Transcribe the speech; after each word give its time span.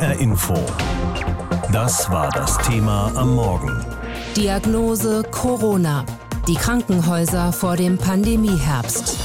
HR 0.00 0.18
Info. 0.18 0.54
Das 1.72 2.10
war 2.10 2.30
das 2.30 2.56
Thema 2.56 3.12
am 3.16 3.34
Morgen. 3.34 3.84
Diagnose 4.34 5.22
Corona. 5.30 6.06
Die 6.48 6.54
Krankenhäuser 6.54 7.52
vor 7.52 7.76
dem 7.76 7.98
Pandemieherbst. 7.98 9.18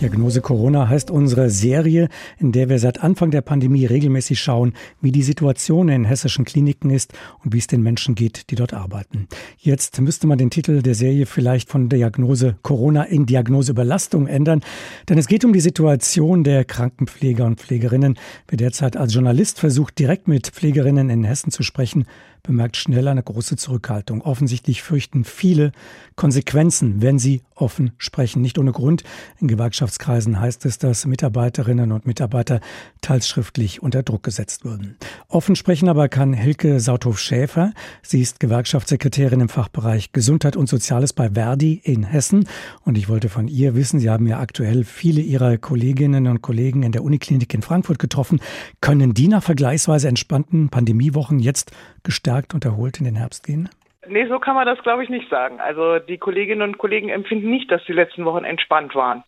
Diagnose 0.00 0.42
Corona 0.42 0.90
heißt 0.90 1.10
unsere 1.10 1.48
Serie, 1.48 2.08
in 2.38 2.52
der 2.52 2.68
wir 2.68 2.78
seit 2.78 3.02
Anfang 3.02 3.30
der 3.30 3.40
Pandemie 3.40 3.86
regelmäßig 3.86 4.38
schauen, 4.38 4.74
wie 5.00 5.10
die 5.10 5.22
Situation 5.22 5.88
in 5.88 6.04
hessischen 6.04 6.44
Kliniken 6.44 6.90
ist 6.90 7.14
und 7.42 7.54
wie 7.54 7.58
es 7.58 7.66
den 7.66 7.82
Menschen 7.82 8.14
geht, 8.14 8.50
die 8.50 8.56
dort 8.56 8.74
arbeiten. 8.74 9.26
Jetzt 9.56 9.98
müsste 10.02 10.26
man 10.26 10.36
den 10.36 10.50
Titel 10.50 10.82
der 10.82 10.94
Serie 10.94 11.24
vielleicht 11.24 11.70
von 11.70 11.88
Diagnose 11.88 12.56
Corona 12.62 13.04
in 13.04 13.24
Diagnose 13.24 13.72
Überlastung 13.72 14.26
ändern, 14.26 14.60
denn 15.08 15.16
es 15.16 15.28
geht 15.28 15.46
um 15.46 15.54
die 15.54 15.60
Situation 15.60 16.44
der 16.44 16.66
Krankenpfleger 16.66 17.46
und 17.46 17.58
Pflegerinnen. 17.58 18.18
Wer 18.48 18.58
derzeit 18.58 18.98
als 18.98 19.14
Journalist 19.14 19.58
versucht, 19.58 19.98
direkt 19.98 20.28
mit 20.28 20.48
Pflegerinnen 20.48 21.08
in 21.08 21.24
Hessen 21.24 21.50
zu 21.50 21.62
sprechen, 21.62 22.04
bemerkt 22.46 22.76
schnell 22.76 23.08
eine 23.08 23.22
große 23.22 23.56
Zurückhaltung. 23.56 24.22
Offensichtlich 24.22 24.82
fürchten 24.82 25.24
viele 25.24 25.72
Konsequenzen, 26.14 27.02
wenn 27.02 27.18
sie 27.18 27.42
offen 27.54 27.92
sprechen. 27.98 28.42
Nicht 28.42 28.58
ohne 28.58 28.72
Grund. 28.72 29.02
In 29.40 29.48
Gewerkschaftskreisen 29.48 30.40
heißt 30.40 30.64
es, 30.66 30.78
dass 30.78 31.06
Mitarbeiterinnen 31.06 31.92
und 31.92 32.06
Mitarbeiter 32.06 32.60
teils 33.00 33.28
schriftlich 33.28 33.82
unter 33.82 34.02
Druck 34.02 34.22
gesetzt 34.22 34.64
wurden. 34.64 34.96
Offen 35.28 35.56
sprechen 35.56 35.88
aber 35.88 36.08
kann 36.08 36.32
Hilke 36.32 36.80
Sauthof-Schäfer. 36.80 37.72
Sie 38.02 38.20
ist 38.20 38.40
Gewerkschaftssekretärin 38.40 39.40
im 39.40 39.48
Fachbereich 39.48 40.12
Gesundheit 40.12 40.56
und 40.56 40.68
Soziales 40.68 41.12
bei 41.12 41.30
Verdi 41.30 41.80
in 41.82 42.04
Hessen. 42.04 42.48
Und 42.84 42.96
ich 42.96 43.08
wollte 43.08 43.28
von 43.28 43.48
ihr 43.48 43.74
wissen, 43.74 44.00
Sie 44.00 44.10
haben 44.10 44.26
ja 44.26 44.38
aktuell 44.38 44.84
viele 44.84 45.20
Ihrer 45.20 45.58
Kolleginnen 45.58 46.26
und 46.26 46.42
Kollegen 46.42 46.82
in 46.82 46.92
der 46.92 47.02
Uniklinik 47.02 47.52
in 47.54 47.62
Frankfurt 47.62 47.98
getroffen. 47.98 48.40
Können 48.80 49.14
die 49.14 49.28
nach 49.28 49.42
vergleichsweise 49.42 50.08
entspannten 50.08 50.68
Pandemiewochen 50.68 51.38
jetzt 51.38 51.72
gestärkt 52.06 52.54
und 52.54 52.64
erholt 52.64 52.98
in 52.98 53.04
den 53.04 53.16
Herbst 53.16 53.44
gehen? 53.44 53.68
Nee, 54.08 54.26
so 54.28 54.38
kann 54.38 54.54
man 54.54 54.66
das, 54.66 54.78
glaube 54.82 55.04
ich, 55.04 55.10
nicht 55.10 55.28
sagen. 55.28 55.60
Also 55.60 55.98
die 55.98 56.16
Kolleginnen 56.16 56.62
und 56.62 56.78
Kollegen 56.78 57.08
empfinden 57.10 57.50
nicht, 57.50 57.70
dass 57.70 57.84
die 57.84 57.92
letzten 57.92 58.24
Wochen 58.24 58.44
entspannt 58.44 58.94
waren. 58.94 59.24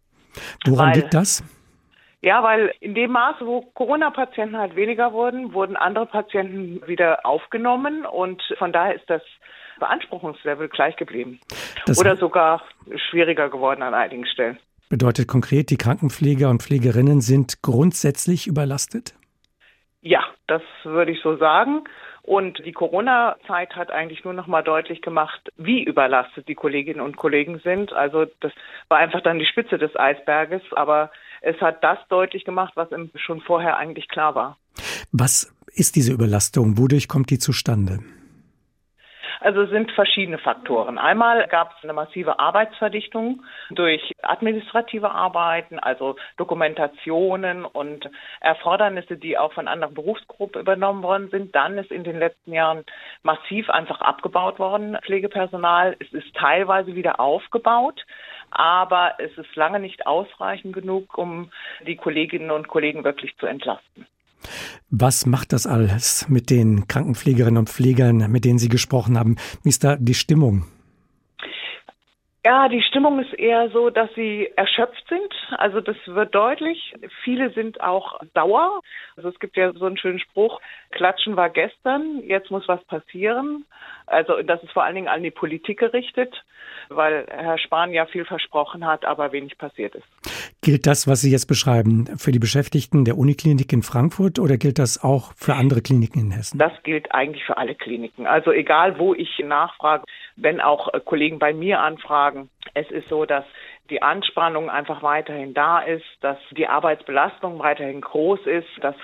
Woran 0.66 0.94
liegt 0.94 1.12
das? 1.12 1.42
Ja, 2.20 2.42
weil 2.42 2.72
in 2.80 2.94
dem 2.94 3.12
Maße, 3.12 3.46
wo 3.46 3.62
Corona-Patienten 3.74 4.56
halt 4.56 4.74
weniger 4.74 5.12
wurden, 5.12 5.52
wurden 5.52 5.76
andere 5.76 6.06
Patienten 6.06 6.86
wieder 6.86 7.24
aufgenommen 7.24 8.04
und 8.06 8.42
von 8.58 8.72
daher 8.72 8.94
ist 8.94 9.08
das 9.08 9.22
Beanspruchungslevel 9.78 10.68
gleich 10.68 10.96
geblieben. 10.96 11.38
Das 11.86 11.98
Oder 11.98 12.16
sogar 12.16 12.62
schwieriger 13.10 13.48
geworden 13.48 13.82
an 13.82 13.94
einigen 13.94 14.26
Stellen. 14.26 14.58
Bedeutet 14.88 15.28
konkret, 15.28 15.70
die 15.70 15.76
Krankenpfleger 15.76 16.48
und 16.50 16.62
Pflegerinnen 16.62 17.20
sind 17.20 17.62
grundsätzlich 17.62 18.46
überlastet? 18.46 19.14
Ja, 20.00 20.24
das 20.46 20.62
würde 20.84 21.12
ich 21.12 21.20
so 21.22 21.36
sagen. 21.36 21.84
Und 22.28 22.62
die 22.66 22.72
Corona-Zeit 22.72 23.74
hat 23.74 23.90
eigentlich 23.90 24.22
nur 24.22 24.34
noch 24.34 24.46
mal 24.46 24.60
deutlich 24.60 25.00
gemacht, 25.00 25.50
wie 25.56 25.82
überlastet 25.82 26.46
die 26.46 26.54
Kolleginnen 26.54 27.00
und 27.00 27.16
Kollegen 27.16 27.58
sind. 27.60 27.94
Also 27.94 28.26
das 28.40 28.52
war 28.88 28.98
einfach 28.98 29.22
dann 29.22 29.38
die 29.38 29.46
Spitze 29.46 29.78
des 29.78 29.96
Eisberges, 29.96 30.60
aber 30.72 31.10
es 31.40 31.58
hat 31.62 31.82
das 31.82 31.96
deutlich 32.10 32.44
gemacht, 32.44 32.74
was 32.74 32.88
schon 33.14 33.40
vorher 33.40 33.78
eigentlich 33.78 34.08
klar 34.08 34.34
war. 34.34 34.58
Was 35.10 35.56
ist 35.68 35.96
diese 35.96 36.12
Überlastung? 36.12 36.76
Wodurch 36.76 37.08
kommt 37.08 37.30
die 37.30 37.38
zustande? 37.38 38.00
Also 39.40 39.66
sind 39.66 39.92
verschiedene 39.92 40.38
Faktoren. 40.38 40.98
Einmal 40.98 41.46
gab 41.48 41.74
es 41.76 41.84
eine 41.84 41.92
massive 41.92 42.38
Arbeitsverdichtung 42.38 43.44
durch 43.70 44.12
administrative 44.22 45.10
Arbeiten, 45.10 45.78
also 45.78 46.16
Dokumentationen 46.36 47.64
und 47.64 48.08
Erfordernisse, 48.40 49.16
die 49.16 49.38
auch 49.38 49.52
von 49.52 49.68
anderen 49.68 49.94
Berufsgruppen 49.94 50.60
übernommen 50.60 51.02
worden 51.02 51.28
sind. 51.30 51.54
Dann 51.54 51.78
ist 51.78 51.90
in 51.90 52.04
den 52.04 52.18
letzten 52.18 52.52
Jahren 52.52 52.84
massiv 53.22 53.70
einfach 53.70 54.00
abgebaut 54.00 54.58
worden, 54.58 54.98
Pflegepersonal. 55.04 55.96
Es 56.00 56.12
ist 56.12 56.34
teilweise 56.34 56.94
wieder 56.94 57.20
aufgebaut 57.20 58.04
aber 58.50 59.14
es 59.18 59.36
ist 59.36 59.54
lange 59.56 59.80
nicht 59.80 60.06
ausreichend 60.06 60.74
genug, 60.74 61.18
um 61.18 61.50
die 61.86 61.96
Kolleginnen 61.96 62.50
und 62.50 62.68
Kollegen 62.68 63.04
wirklich 63.04 63.36
zu 63.36 63.46
entlasten. 63.46 64.06
Was 64.90 65.26
macht 65.26 65.52
das 65.52 65.66
alles 65.66 66.28
mit 66.28 66.50
den 66.50 66.88
Krankenpflegerinnen 66.88 67.58
und 67.58 67.68
Pflegern, 67.68 68.30
mit 68.30 68.44
denen 68.44 68.58
Sie 68.58 68.68
gesprochen 68.68 69.18
haben? 69.18 69.36
Wie 69.62 69.68
ist 69.68 69.84
da 69.84 69.96
die 69.96 70.14
Stimmung? 70.14 70.64
Ja, 72.48 72.68
die 72.68 72.82
Stimmung 72.82 73.18
ist 73.18 73.34
eher 73.34 73.68
so, 73.70 73.90
dass 73.90 74.08
sie 74.14 74.48
erschöpft 74.56 75.04
sind. 75.08 75.34
Also 75.58 75.82
das 75.82 75.96
wird 76.06 76.34
deutlich. 76.34 76.94
Viele 77.22 77.50
sind 77.52 77.82
auch 77.82 78.20
sauer. 78.32 78.80
Also 79.16 79.28
es 79.28 79.38
gibt 79.38 79.58
ja 79.58 79.72
so 79.74 79.84
einen 79.84 79.98
schönen 79.98 80.18
Spruch, 80.18 80.58
Klatschen 80.90 81.36
war 81.36 81.50
gestern, 81.50 82.22
jetzt 82.22 82.50
muss 82.50 82.66
was 82.66 82.82
passieren. 82.84 83.66
Also 84.06 84.40
das 84.42 84.62
ist 84.62 84.72
vor 84.72 84.84
allen 84.84 84.94
Dingen 84.94 85.08
an 85.08 85.22
die 85.22 85.30
Politik 85.30 85.80
gerichtet, 85.80 86.42
weil 86.88 87.26
Herr 87.28 87.58
Spahn 87.58 87.92
ja 87.92 88.06
viel 88.06 88.24
versprochen 88.24 88.86
hat, 88.86 89.04
aber 89.04 89.32
wenig 89.32 89.58
passiert 89.58 89.94
ist. 89.94 90.06
Gilt 90.68 90.86
das, 90.86 91.08
was 91.08 91.22
Sie 91.22 91.30
jetzt 91.30 91.46
beschreiben, 91.46 92.04
für 92.18 92.30
die 92.30 92.38
Beschäftigten 92.38 93.06
der 93.06 93.16
Uniklinik 93.16 93.72
in 93.72 93.82
Frankfurt 93.82 94.38
oder 94.38 94.58
gilt 94.58 94.78
das 94.78 95.02
auch 95.02 95.32
für 95.34 95.54
andere 95.54 95.80
Kliniken 95.80 96.20
in 96.20 96.30
Hessen? 96.30 96.58
Das 96.58 96.72
gilt 96.82 97.10
eigentlich 97.14 97.42
für 97.44 97.56
alle 97.56 97.74
Kliniken. 97.74 98.26
Also 98.26 98.52
egal, 98.52 98.98
wo 98.98 99.14
ich 99.14 99.38
nachfrage, 99.42 100.04
wenn 100.36 100.60
auch 100.60 100.90
Kollegen 101.06 101.38
bei 101.38 101.54
mir 101.54 101.80
anfragen, 101.80 102.50
es 102.74 102.90
ist 102.90 103.08
so, 103.08 103.24
dass 103.24 103.46
die 103.90 104.02
Anspannung 104.02 104.70
einfach 104.70 105.02
weiterhin 105.02 105.54
da 105.54 105.80
ist, 105.80 106.04
dass 106.20 106.38
die 106.50 106.66
Arbeitsbelastung 106.66 107.58
weiterhin 107.58 108.00
groß 108.00 108.40
ist, 108.46 108.68
dass 108.82 108.94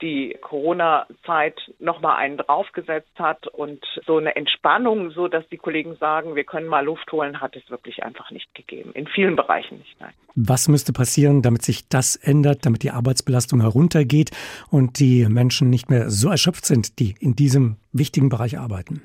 die 0.00 0.36
Corona-Zeit 0.40 1.60
nochmal 1.78 2.16
einen 2.16 2.38
draufgesetzt 2.38 3.18
hat 3.18 3.46
und 3.48 3.84
so 4.06 4.16
eine 4.16 4.34
Entspannung, 4.36 5.10
so 5.10 5.28
dass 5.28 5.46
die 5.48 5.58
Kollegen 5.58 5.96
sagen, 5.96 6.34
wir 6.36 6.44
können 6.44 6.66
mal 6.66 6.84
Luft 6.84 7.12
holen, 7.12 7.40
hat 7.40 7.54
es 7.56 7.68
wirklich 7.70 8.02
einfach 8.02 8.30
nicht 8.30 8.54
gegeben. 8.54 8.92
In 8.94 9.06
vielen 9.06 9.36
Bereichen 9.36 9.78
nicht. 9.78 10.00
Nein. 10.00 10.12
Was 10.34 10.68
müsste 10.68 10.92
passieren, 10.92 11.42
damit 11.42 11.62
sich 11.62 11.88
das 11.88 12.16
ändert, 12.16 12.64
damit 12.64 12.82
die 12.82 12.92
Arbeitsbelastung 12.92 13.60
heruntergeht 13.60 14.30
und 14.70 15.00
die 15.00 15.26
Menschen 15.28 15.68
nicht 15.68 15.90
mehr 15.90 16.08
so 16.08 16.30
erschöpft 16.30 16.64
sind, 16.64 16.98
die 16.98 17.14
in 17.20 17.36
diesem 17.36 17.76
wichtigen 17.92 18.28
Bereich 18.30 18.58
arbeiten? 18.58 19.02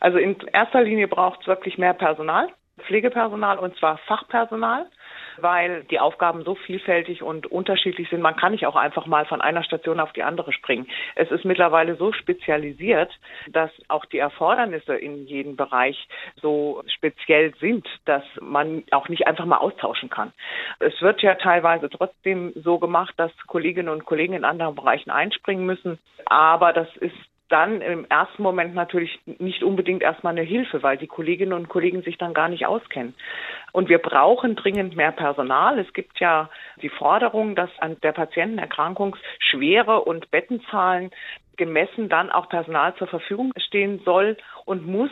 Also 0.00 0.18
in 0.18 0.36
erster 0.52 0.82
Linie 0.82 1.08
braucht 1.08 1.40
es 1.40 1.46
wirklich 1.46 1.78
mehr 1.78 1.94
Personal. 1.94 2.48
Pflegepersonal 2.82 3.58
und 3.58 3.76
zwar 3.78 3.98
Fachpersonal, 3.98 4.86
weil 5.38 5.84
die 5.84 6.00
Aufgaben 6.00 6.44
so 6.44 6.54
vielfältig 6.54 7.22
und 7.22 7.46
unterschiedlich 7.46 8.08
sind. 8.08 8.20
Man 8.20 8.36
kann 8.36 8.52
nicht 8.52 8.66
auch 8.66 8.76
einfach 8.76 9.06
mal 9.06 9.26
von 9.26 9.40
einer 9.40 9.64
Station 9.64 10.00
auf 10.00 10.12
die 10.12 10.22
andere 10.22 10.52
springen. 10.52 10.86
Es 11.14 11.30
ist 11.30 11.44
mittlerweile 11.44 11.96
so 11.96 12.12
spezialisiert, 12.12 13.12
dass 13.48 13.70
auch 13.88 14.04
die 14.06 14.18
Erfordernisse 14.18 14.94
in 14.94 15.26
jedem 15.26 15.56
Bereich 15.56 16.08
so 16.40 16.82
speziell 16.86 17.54
sind, 17.60 17.86
dass 18.04 18.24
man 18.40 18.84
auch 18.90 19.08
nicht 19.08 19.26
einfach 19.26 19.46
mal 19.46 19.58
austauschen 19.58 20.10
kann. 20.10 20.32
Es 20.78 21.00
wird 21.00 21.22
ja 21.22 21.34
teilweise 21.34 21.88
trotzdem 21.90 22.52
so 22.54 22.78
gemacht, 22.78 23.14
dass 23.16 23.32
Kolleginnen 23.46 23.88
und 23.88 24.04
Kollegen 24.04 24.34
in 24.34 24.44
anderen 24.44 24.74
Bereichen 24.74 25.10
einspringen 25.10 25.66
müssen. 25.66 25.98
Aber 26.26 26.72
das 26.72 26.88
ist 26.96 27.16
dann 27.48 27.80
im 27.80 28.04
ersten 28.06 28.42
Moment 28.42 28.74
natürlich 28.74 29.18
nicht 29.38 29.62
unbedingt 29.62 30.02
erstmal 30.02 30.32
eine 30.32 30.42
Hilfe, 30.42 30.82
weil 30.82 30.96
die 30.96 31.06
Kolleginnen 31.06 31.52
und 31.52 31.68
Kollegen 31.68 32.02
sich 32.02 32.18
dann 32.18 32.34
gar 32.34 32.48
nicht 32.48 32.66
auskennen. 32.66 33.14
Und 33.72 33.88
wir 33.88 33.98
brauchen 33.98 34.56
dringend 34.56 34.96
mehr 34.96 35.12
Personal. 35.12 35.78
Es 35.78 35.92
gibt 35.92 36.18
ja 36.18 36.50
die 36.82 36.88
Forderung, 36.88 37.54
dass 37.54 37.70
an 37.78 37.96
der 38.02 38.12
Patientenerkrankungsschwere 38.12 40.00
und 40.00 40.30
Bettenzahlen 40.30 41.10
gemessen 41.56 42.08
dann 42.08 42.30
auch 42.30 42.48
Personal 42.48 42.94
zur 42.96 43.06
Verfügung 43.06 43.52
stehen 43.56 44.00
soll 44.04 44.36
und 44.64 44.86
muss. 44.86 45.10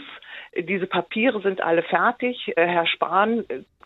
Diese 0.56 0.86
Papiere 0.86 1.40
sind 1.40 1.62
alle 1.62 1.82
fertig. 1.82 2.52
Herr 2.56 2.86
Spahn 2.86 3.44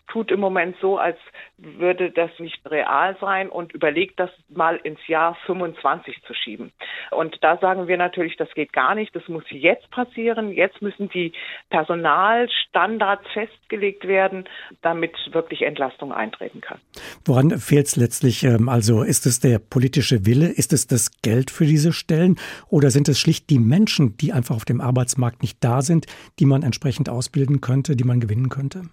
tut 0.09 0.31
im 0.31 0.39
Moment 0.39 0.75
so, 0.81 0.97
als 0.97 1.17
würde 1.57 2.11
das 2.11 2.31
nicht 2.39 2.59
real 2.69 3.15
sein 3.19 3.49
und 3.49 3.73
überlegt, 3.73 4.19
das 4.19 4.29
mal 4.49 4.77
ins 4.83 4.99
Jahr 5.07 5.37
25 5.45 6.21
zu 6.23 6.33
schieben. 6.33 6.71
Und 7.11 7.37
da 7.41 7.57
sagen 7.57 7.87
wir 7.87 7.97
natürlich, 7.97 8.35
das 8.37 8.49
geht 8.53 8.73
gar 8.73 8.95
nicht. 8.95 9.15
Das 9.15 9.27
muss 9.27 9.43
jetzt 9.49 9.89
passieren. 9.91 10.51
Jetzt 10.51 10.81
müssen 10.81 11.09
die 11.09 11.33
Personalstandards 11.69 13.23
festgelegt 13.33 14.07
werden, 14.07 14.45
damit 14.81 15.13
wirklich 15.31 15.61
Entlastung 15.61 16.11
eintreten 16.11 16.61
kann. 16.61 16.79
Woran 17.25 17.51
fehlt 17.51 17.87
es 17.87 17.95
letztlich? 17.95 18.43
Ähm, 18.43 18.69
also 18.69 19.03
ist 19.03 19.25
es 19.25 19.39
der 19.39 19.59
politische 19.59 20.25
Wille? 20.25 20.47
Ist 20.47 20.73
es 20.73 20.87
das 20.87 21.21
Geld 21.21 21.51
für 21.51 21.65
diese 21.65 21.93
Stellen? 21.93 22.37
Oder 22.69 22.89
sind 22.91 23.07
es 23.09 23.19
schlicht 23.19 23.49
die 23.49 23.59
Menschen, 23.59 24.17
die 24.17 24.33
einfach 24.33 24.55
auf 24.55 24.65
dem 24.65 24.81
Arbeitsmarkt 24.81 25.41
nicht 25.41 25.63
da 25.63 25.81
sind, 25.81 26.05
die 26.39 26.45
man 26.45 26.63
entsprechend 26.63 27.09
ausbilden 27.09 27.61
könnte, 27.61 27.95
die 27.95 28.03
man 28.03 28.19
gewinnen 28.19 28.49
könnte? 28.49 28.83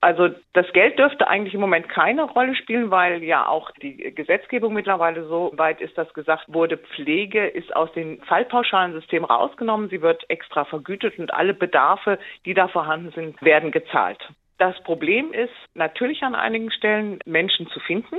Also 0.00 0.30
das 0.52 0.70
Geld 0.72 0.98
dürfte 0.98 1.28
eigentlich 1.28 1.54
im 1.54 1.60
Moment 1.60 1.88
keine 1.88 2.24
Rolle 2.24 2.54
spielen, 2.56 2.90
weil 2.90 3.22
ja 3.22 3.46
auch 3.46 3.70
die 3.82 3.96
Gesetzgebung 4.14 4.72
mittlerweile 4.72 5.24
so 5.26 5.52
weit 5.54 5.80
ist, 5.80 5.96
dass 5.96 6.12
gesagt 6.14 6.44
wurde, 6.48 6.78
Pflege 6.78 7.46
ist 7.46 7.74
aus 7.76 7.92
dem 7.92 8.20
Fallpauschalensystem 8.22 9.24
rausgenommen, 9.24 9.90
sie 9.90 10.02
wird 10.02 10.28
extra 10.28 10.64
vergütet 10.64 11.18
und 11.18 11.32
alle 11.32 11.54
Bedarfe, 11.54 12.18
die 12.44 12.54
da 12.54 12.68
vorhanden 12.68 13.12
sind, 13.12 13.40
werden 13.42 13.70
gezahlt. 13.70 14.18
Das 14.58 14.80
Problem 14.84 15.32
ist 15.32 15.52
natürlich 15.74 16.22
an 16.22 16.36
einigen 16.36 16.70
Stellen 16.70 17.18
Menschen 17.24 17.66
zu 17.68 17.80
finden, 17.80 18.16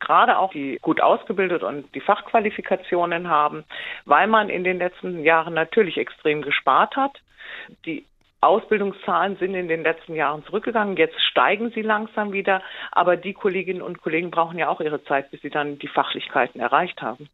gerade 0.00 0.38
auch 0.38 0.52
die 0.52 0.78
gut 0.80 1.02
ausgebildet 1.02 1.62
und 1.62 1.94
die 1.94 2.00
Fachqualifikationen 2.00 3.28
haben, 3.28 3.64
weil 4.06 4.26
man 4.26 4.48
in 4.48 4.64
den 4.64 4.78
letzten 4.78 5.22
Jahren 5.22 5.52
natürlich 5.52 5.98
extrem 5.98 6.40
gespart 6.40 6.96
hat. 6.96 7.12
Die 7.84 8.06
Ausbildungszahlen 8.42 9.36
sind 9.36 9.54
in 9.54 9.68
den 9.68 9.82
letzten 9.82 10.14
Jahren 10.14 10.44
zurückgegangen. 10.44 10.96
Jetzt 10.96 11.20
steigen 11.30 11.70
sie 11.74 11.82
langsam 11.82 12.32
wieder. 12.32 12.62
Aber 12.90 13.16
die 13.16 13.32
Kolleginnen 13.32 13.82
und 13.82 14.02
Kollegen 14.02 14.30
brauchen 14.30 14.58
ja 14.58 14.68
auch 14.68 14.80
ihre 14.80 15.02
Zeit, 15.04 15.30
bis 15.30 15.40
sie 15.42 15.50
dann 15.50 15.78
die 15.78 15.88
Fachlichkeiten 15.88 16.60
erreicht 16.60 17.00
haben. 17.00 17.28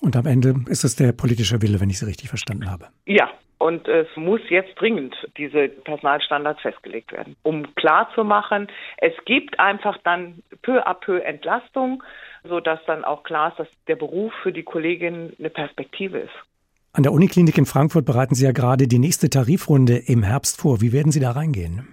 Und 0.00 0.16
am 0.16 0.26
Ende 0.26 0.54
ist 0.68 0.84
es 0.84 0.96
der 0.96 1.12
politische 1.12 1.60
Wille, 1.60 1.80
wenn 1.80 1.90
ich 1.90 1.98
Sie 1.98 2.06
richtig 2.06 2.28
verstanden 2.28 2.70
habe. 2.70 2.86
Ja, 3.06 3.30
und 3.58 3.88
es 3.88 4.06
muss 4.14 4.40
jetzt 4.48 4.80
dringend 4.80 5.16
diese 5.36 5.68
Personalstandards 5.68 6.60
festgelegt 6.60 7.12
werden, 7.12 7.34
um 7.42 7.74
klarzumachen, 7.74 8.68
es 8.98 9.12
gibt 9.24 9.58
einfach 9.58 9.98
dann 10.04 10.42
peu 10.62 10.86
à 10.86 10.94
peu 10.94 11.18
Entlastung, 11.18 12.04
sodass 12.44 12.78
dann 12.86 13.04
auch 13.04 13.24
klar 13.24 13.50
ist, 13.50 13.58
dass 13.58 13.68
der 13.88 13.96
Beruf 13.96 14.32
für 14.42 14.52
die 14.52 14.62
Kolleginnen 14.62 15.34
eine 15.38 15.50
Perspektive 15.50 16.18
ist. 16.18 16.34
An 16.92 17.02
der 17.02 17.12
Uniklinik 17.12 17.58
in 17.58 17.66
Frankfurt 17.66 18.06
bereiten 18.06 18.34
Sie 18.34 18.44
ja 18.44 18.52
gerade 18.52 18.88
die 18.88 18.98
nächste 18.98 19.30
Tarifrunde 19.30 19.96
im 19.96 20.22
Herbst 20.22 20.60
vor. 20.60 20.80
Wie 20.80 20.92
werden 20.92 21.12
Sie 21.12 21.20
da 21.20 21.32
reingehen? 21.32 21.86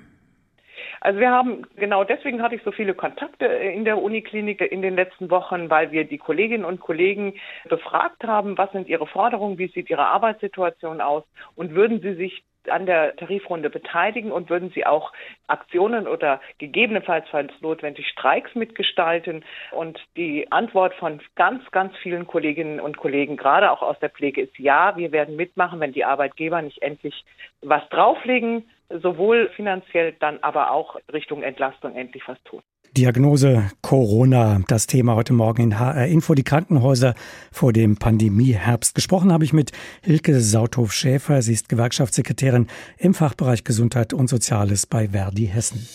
Also 1.02 1.20
wir 1.20 1.30
haben, 1.30 1.68
genau 1.76 2.04
deswegen 2.04 2.42
hatte 2.42 2.56
ich 2.56 2.64
so 2.64 2.72
viele 2.72 2.96
Kontakte 2.96 3.46
in 3.46 3.86
der 3.86 4.02
Uniklinik 4.02 4.60
in 4.62 4.82
den 4.82 4.96
letzten 4.96 5.30
Wochen, 5.30 5.70
weil 5.70 5.92
wir 5.92 6.06
die 6.06 6.18
Kolleginnen 6.18 6.66
und 6.66 6.80
Kollegen 6.80 7.36
befragt 7.70 8.24
haben, 8.24 8.58
was 8.58 8.72
sind 8.72 8.88
ihre 8.88 9.06
Forderungen, 9.06 9.60
wie 9.60 9.68
sieht 9.68 9.92
ihre 9.92 10.08
Arbeitssituation 10.08 11.02
aus 11.02 11.24
und 11.54 11.76
würden 11.76 12.02
sie 12.02 12.16
sich 12.16 12.44
an 12.70 12.86
der 12.86 13.16
Tarifrunde 13.16 13.70
beteiligen 13.70 14.32
und 14.32 14.50
würden 14.50 14.72
Sie 14.74 14.86
auch 14.86 15.12
Aktionen 15.48 16.08
oder 16.08 16.42
gegebenenfalls, 16.58 17.26
falls 17.30 17.52
notwendig, 17.62 18.08
Streiks 18.10 18.54
mitgestalten? 18.56 19.44
Und 19.72 20.00
die 20.16 20.52
Antwort 20.52 20.94
von 20.96 21.22
ganz, 21.36 21.64
ganz 21.72 21.96
vielen 21.98 22.28
Kolleginnen 22.28 22.80
und 22.80 22.98
Kollegen, 22.98 23.38
gerade 23.38 23.72
auch 23.72 23.82
aus 23.82 24.00
der 24.00 24.10
Pflege, 24.10 24.42
ist 24.42 24.58
ja, 24.60 24.98
wir 24.98 25.12
werden 25.12 25.36
mitmachen, 25.36 25.80
wenn 25.80 25.94
die 25.94 26.06
Arbeitgeber 26.06 26.62
nicht 26.62 26.82
endlich 26.82 27.24
was 27.62 27.88
drauflegen, 27.90 28.70
sowohl 28.90 29.50
finanziell, 29.56 30.14
dann 30.20 30.40
aber 30.42 30.72
auch 30.72 30.98
Richtung 31.12 31.44
Entlastung 31.44 31.96
endlich 31.96 32.28
was 32.28 32.42
tun. 32.44 32.62
Diagnose 32.98 33.72
Corona, 33.82 34.62
das 34.68 34.88
Thema 34.88 35.16
heute 35.16 35.34
Morgen 35.34 35.62
in 35.62 35.80
HR 35.80 36.08
Info, 36.08 36.34
die 36.34 36.44
Krankenhäuser 36.44 37.14
vor 37.52 37.74
dem 37.74 37.98
Pandemieherbst. 37.98 38.96
Gesprochen 38.96 39.34
habe 39.34 39.44
ich 39.44 39.52
mit 39.52 39.74
Hilke 40.02 40.40
Sauthof-Schäfer. 40.40 41.42
Sie 41.42 41.54
ist 41.54 41.68
Gewerkschaftssekretärin 41.68 42.68
im 42.98 43.14
Fachbereich 43.14 43.66
Gesundheit 43.66 44.14
und 44.14 44.30
Soziales 44.30 44.86
bei 44.86 45.10
Verdi 45.10 45.48
Hessen. 45.48 45.86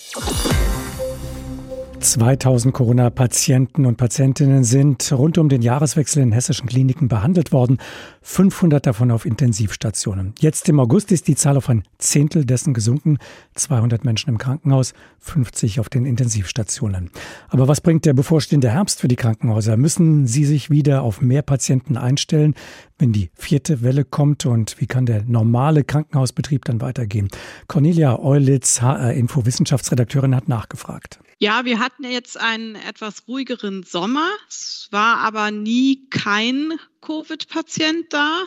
2000 2.01 2.73
Corona-Patienten 2.73 3.85
und 3.85 3.97
Patientinnen 3.97 4.65
sind 4.65 5.13
rund 5.13 5.37
um 5.37 5.51
den 5.51 5.61
Jahreswechsel 5.61 6.23
in 6.23 6.33
hessischen 6.33 6.67
Kliniken 6.67 7.09
behandelt 7.09 7.53
worden, 7.53 7.79
500 8.23 8.87
davon 8.87 9.11
auf 9.11 9.27
Intensivstationen. 9.27 10.35
Jetzt 10.39 10.69
im 10.69 10.81
August 10.81 11.13
ist 11.13 11.29
die 11.29 11.35
Zahl 11.37 11.59
auf 11.59 11.69
ein 11.69 11.83
Zehntel 11.99 12.47
dessen 12.47 12.73
gesunken, 12.73 13.19
200 13.55 14.05
Menschen 14.05 14.31
im 14.31 14.39
Krankenhaus, 14.39 14.95
50 15.19 15.79
auf 15.79 15.91
den 15.91 16.07
Intensivstationen. 16.07 17.11
Aber 17.49 17.69
was 17.69 17.83
bringt 17.83 18.07
der 18.07 18.15
bevorstehende 18.15 18.71
Herbst 18.71 19.01
für 19.01 19.09
die 19.09 19.17
Krankenhäuser? 19.17 19.77
Müssen 19.77 20.27
sie 20.27 20.47
sich 20.47 20.71
wieder 20.71 21.03
auf 21.03 21.21
mehr 21.21 21.43
Patienten 21.43 21.99
einstellen, 21.99 22.55
wenn 22.99 23.13
die 23.13 23.31
vierte 23.35 23.83
Welle 23.83 24.05
kommt? 24.05 24.47
Und 24.47 24.81
wie 24.81 24.87
kann 24.87 25.05
der 25.05 25.25
normale 25.25 25.85
Krankenhausbetrieb 25.85 26.65
dann 26.65 26.81
weitergehen? 26.81 27.29
Cornelia 27.69 28.19
Eulitz, 28.19 28.81
HR 28.81 29.13
Info 29.13 29.45
Wissenschaftsredakteurin, 29.45 30.35
hat 30.35 30.49
nachgefragt. 30.49 31.21
Ja, 31.43 31.65
wir 31.65 31.79
hatten 31.79 32.05
jetzt 32.05 32.37
einen 32.39 32.75
etwas 32.75 33.27
ruhigeren 33.27 33.83
Sommer. 33.83 34.29
Es 34.47 34.89
war 34.91 35.21
aber 35.21 35.51
nie 35.51 36.07
kein 36.11 36.75
Covid-Patient 37.01 38.13
da. 38.13 38.43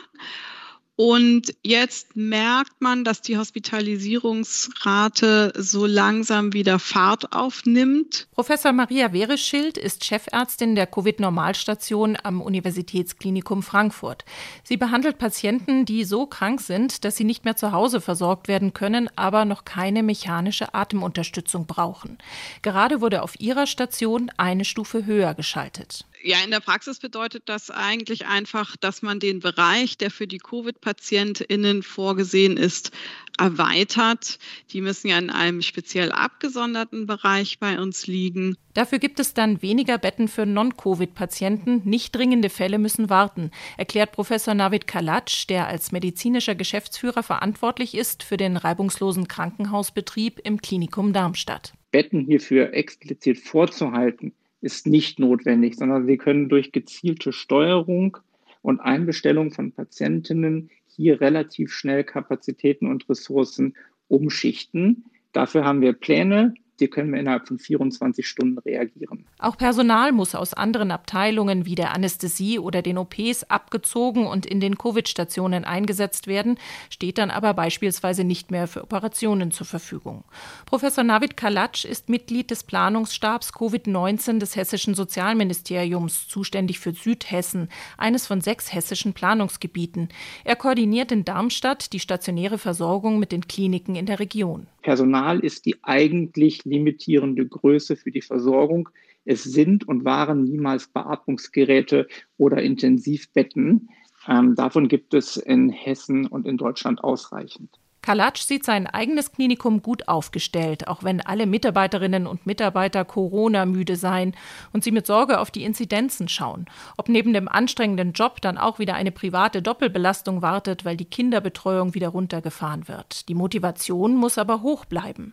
Und 0.96 1.52
jetzt 1.64 2.14
merkt 2.14 2.80
man, 2.80 3.02
dass 3.02 3.20
die 3.20 3.36
Hospitalisierungsrate 3.36 5.52
so 5.56 5.86
langsam 5.86 6.52
wieder 6.52 6.78
Fahrt 6.78 7.32
aufnimmt. 7.32 8.28
Professor 8.30 8.70
Maria 8.70 9.12
Wereschild 9.12 9.76
ist 9.76 10.04
Chefärztin 10.04 10.76
der 10.76 10.86
Covid-Normalstation 10.86 12.16
am 12.22 12.40
Universitätsklinikum 12.40 13.64
Frankfurt. 13.64 14.24
Sie 14.62 14.76
behandelt 14.76 15.18
Patienten, 15.18 15.84
die 15.84 16.04
so 16.04 16.26
krank 16.26 16.60
sind, 16.60 17.04
dass 17.04 17.16
sie 17.16 17.24
nicht 17.24 17.44
mehr 17.44 17.56
zu 17.56 17.72
Hause 17.72 18.00
versorgt 18.00 18.46
werden 18.46 18.72
können, 18.72 19.10
aber 19.16 19.44
noch 19.44 19.64
keine 19.64 20.04
mechanische 20.04 20.74
Atemunterstützung 20.74 21.66
brauchen. 21.66 22.18
Gerade 22.62 23.00
wurde 23.00 23.22
auf 23.22 23.40
ihrer 23.40 23.66
Station 23.66 24.30
eine 24.36 24.64
Stufe 24.64 25.06
höher 25.06 25.34
geschaltet. 25.34 26.04
Ja, 26.26 26.38
in 26.42 26.50
der 26.50 26.60
Praxis 26.60 27.00
bedeutet 27.00 27.50
das 27.50 27.70
eigentlich 27.70 28.24
einfach, 28.24 28.78
dass 28.78 29.02
man 29.02 29.20
den 29.20 29.40
Bereich, 29.40 29.98
der 29.98 30.10
für 30.10 30.26
die 30.26 30.38
Covid-PatientInnen 30.38 31.82
vorgesehen 31.82 32.56
ist, 32.56 32.92
erweitert. 33.38 34.38
Die 34.70 34.80
müssen 34.80 35.08
ja 35.08 35.18
in 35.18 35.28
einem 35.28 35.60
speziell 35.60 36.12
abgesonderten 36.12 37.04
Bereich 37.04 37.58
bei 37.58 37.78
uns 37.78 38.06
liegen. 38.06 38.56
Dafür 38.72 39.00
gibt 39.00 39.20
es 39.20 39.34
dann 39.34 39.60
weniger 39.60 39.98
Betten 39.98 40.26
für 40.28 40.46
Non-Covid-Patienten. 40.46 41.82
Nicht 41.84 42.16
dringende 42.16 42.48
Fälle 42.48 42.78
müssen 42.78 43.10
warten, 43.10 43.50
erklärt 43.76 44.12
Professor 44.12 44.54
Navid 44.54 44.86
Kalatsch, 44.86 45.46
der 45.50 45.68
als 45.68 45.92
medizinischer 45.92 46.54
Geschäftsführer 46.54 47.22
verantwortlich 47.22 47.94
ist 47.94 48.22
für 48.22 48.38
den 48.38 48.56
reibungslosen 48.56 49.28
Krankenhausbetrieb 49.28 50.40
im 50.42 50.62
Klinikum 50.62 51.12
Darmstadt. 51.12 51.74
Betten 51.90 52.24
hierfür 52.24 52.72
explizit 52.72 53.38
vorzuhalten, 53.38 54.32
ist 54.64 54.86
nicht 54.86 55.18
notwendig, 55.18 55.76
sondern 55.76 56.06
Sie 56.06 56.16
können 56.16 56.48
durch 56.48 56.72
gezielte 56.72 57.32
Steuerung 57.32 58.16
und 58.62 58.80
Einbestellung 58.80 59.50
von 59.50 59.72
Patientinnen 59.72 60.70
hier 60.86 61.20
relativ 61.20 61.70
schnell 61.70 62.02
Kapazitäten 62.02 62.88
und 62.88 63.06
Ressourcen 63.10 63.74
umschichten. 64.08 65.04
Dafür 65.32 65.64
haben 65.66 65.82
wir 65.82 65.92
Pläne, 65.92 66.54
die 66.80 66.88
können 66.88 67.12
wir 67.12 67.20
innerhalb 67.20 67.46
von 67.46 67.58
24 67.58 68.26
Stunden 68.26 68.58
reagieren. 68.58 69.24
Auch 69.38 69.56
Personal 69.56 70.12
muss 70.12 70.34
aus 70.34 70.54
anderen 70.54 70.90
Abteilungen 70.90 71.66
wie 71.66 71.74
der 71.74 71.92
Anästhesie 71.92 72.58
oder 72.58 72.82
den 72.82 72.98
OPs 72.98 73.44
abgezogen 73.44 74.26
und 74.26 74.46
in 74.46 74.60
den 74.60 74.76
Covid-Stationen 74.76 75.64
eingesetzt 75.64 76.26
werden, 76.26 76.58
steht 76.90 77.18
dann 77.18 77.30
aber 77.30 77.54
beispielsweise 77.54 78.24
nicht 78.24 78.50
mehr 78.50 78.66
für 78.66 78.82
Operationen 78.82 79.50
zur 79.50 79.66
Verfügung. 79.66 80.24
Professor 80.66 81.04
Navid 81.04 81.36
Kalatsch 81.36 81.84
ist 81.84 82.08
Mitglied 82.08 82.50
des 82.50 82.64
Planungsstabs 82.64 83.52
Covid-19 83.52 84.38
des 84.38 84.56
Hessischen 84.56 84.94
Sozialministeriums, 84.94 86.28
zuständig 86.28 86.80
für 86.80 86.92
Südhessen, 86.92 87.68
eines 87.96 88.26
von 88.26 88.40
sechs 88.40 88.72
hessischen 88.72 89.12
Planungsgebieten. 89.12 90.08
Er 90.44 90.56
koordiniert 90.56 91.12
in 91.12 91.24
Darmstadt 91.24 91.92
die 91.92 92.00
stationäre 92.00 92.58
Versorgung 92.58 93.18
mit 93.18 93.32
den 93.32 93.46
Kliniken 93.46 93.94
in 93.94 94.06
der 94.06 94.18
Region. 94.18 94.66
Personal 94.82 95.40
ist 95.40 95.64
die 95.64 95.76
eigentlich 95.82 96.63
limitierende 96.64 97.46
Größe 97.46 97.96
für 97.96 98.10
die 98.10 98.22
Versorgung. 98.22 98.88
Es 99.24 99.44
sind 99.44 99.86
und 99.88 100.04
waren 100.04 100.44
niemals 100.44 100.88
Beatmungsgeräte 100.88 102.08
oder 102.36 102.62
Intensivbetten. 102.62 103.88
Ähm, 104.28 104.54
davon 104.54 104.88
gibt 104.88 105.14
es 105.14 105.36
in 105.36 105.70
Hessen 105.70 106.26
und 106.26 106.46
in 106.46 106.56
Deutschland 106.56 107.02
ausreichend. 107.04 107.78
Kalatsch 108.04 108.42
sieht 108.42 108.66
sein 108.66 108.86
eigenes 108.86 109.32
Klinikum 109.32 109.80
gut 109.80 110.08
aufgestellt, 110.08 110.88
auch 110.88 111.04
wenn 111.04 111.22
alle 111.22 111.46
Mitarbeiterinnen 111.46 112.26
und 112.26 112.44
Mitarbeiter 112.44 113.02
Corona-müde 113.02 113.96
seien 113.96 114.36
und 114.74 114.84
sie 114.84 114.90
mit 114.90 115.06
Sorge 115.06 115.40
auf 115.40 115.50
die 115.50 115.64
Inzidenzen 115.64 116.28
schauen. 116.28 116.66
Ob 116.98 117.08
neben 117.08 117.32
dem 117.32 117.48
anstrengenden 117.48 118.12
Job 118.12 118.42
dann 118.42 118.58
auch 118.58 118.78
wieder 118.78 118.94
eine 118.94 119.10
private 119.10 119.62
Doppelbelastung 119.62 120.42
wartet, 120.42 120.84
weil 120.84 120.98
die 120.98 121.06
Kinderbetreuung 121.06 121.94
wieder 121.94 122.08
runtergefahren 122.08 122.88
wird. 122.88 123.26
Die 123.30 123.34
Motivation 123.34 124.16
muss 124.16 124.36
aber 124.36 124.60
hoch 124.60 124.84
bleiben. 124.84 125.32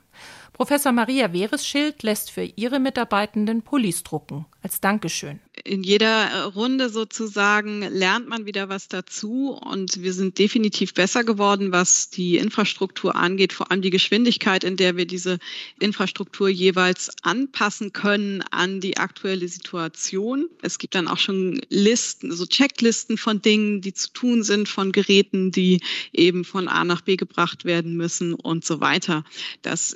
Professor 0.53 0.91
Maria 0.91 1.33
Wereschild 1.33 2.03
lässt 2.03 2.31
für 2.31 2.43
ihre 2.43 2.79
Mitarbeitenden 2.79 3.61
Pullis 3.61 4.03
drucken, 4.03 4.45
als 4.61 4.81
Dankeschön. 4.81 5.39
In 5.63 5.83
jeder 5.83 6.45
Runde 6.55 6.89
sozusagen 6.89 7.81
lernt 7.81 8.27
man 8.27 8.45
wieder 8.45 8.69
was 8.69 8.87
dazu 8.87 9.51
und 9.51 10.01
wir 10.01 10.13
sind 10.13 10.39
definitiv 10.39 10.93
besser 10.93 11.23
geworden, 11.23 11.71
was 11.71 12.09
die 12.09 12.37
Infrastruktur 12.37 13.15
angeht, 13.15 13.53
vor 13.53 13.69
allem 13.69 13.81
die 13.81 13.91
Geschwindigkeit, 13.91 14.63
in 14.63 14.75
der 14.75 14.97
wir 14.97 15.05
diese 15.05 15.37
Infrastruktur 15.79 16.49
jeweils 16.49 17.11
anpassen 17.21 17.93
können 17.93 18.43
an 18.49 18.79
die 18.79 18.97
aktuelle 18.97 19.47
Situation. 19.47 20.49
Es 20.61 20.79
gibt 20.79 20.95
dann 20.95 21.07
auch 21.07 21.19
schon 21.19 21.61
Listen, 21.69 22.31
so 22.31 22.45
Checklisten 22.45 23.17
von 23.17 23.41
Dingen, 23.41 23.81
die 23.81 23.93
zu 23.93 24.11
tun 24.13 24.43
sind, 24.43 24.67
von 24.67 24.91
Geräten, 24.91 25.51
die 25.51 25.81
eben 26.11 26.43
von 26.43 26.67
A 26.69 26.83
nach 26.83 27.01
B 27.01 27.17
gebracht 27.17 27.65
werden 27.65 27.95
müssen 27.95 28.33
und 28.33 28.65
so 28.65 28.81
weiter. 28.81 29.23
Das 29.61 29.93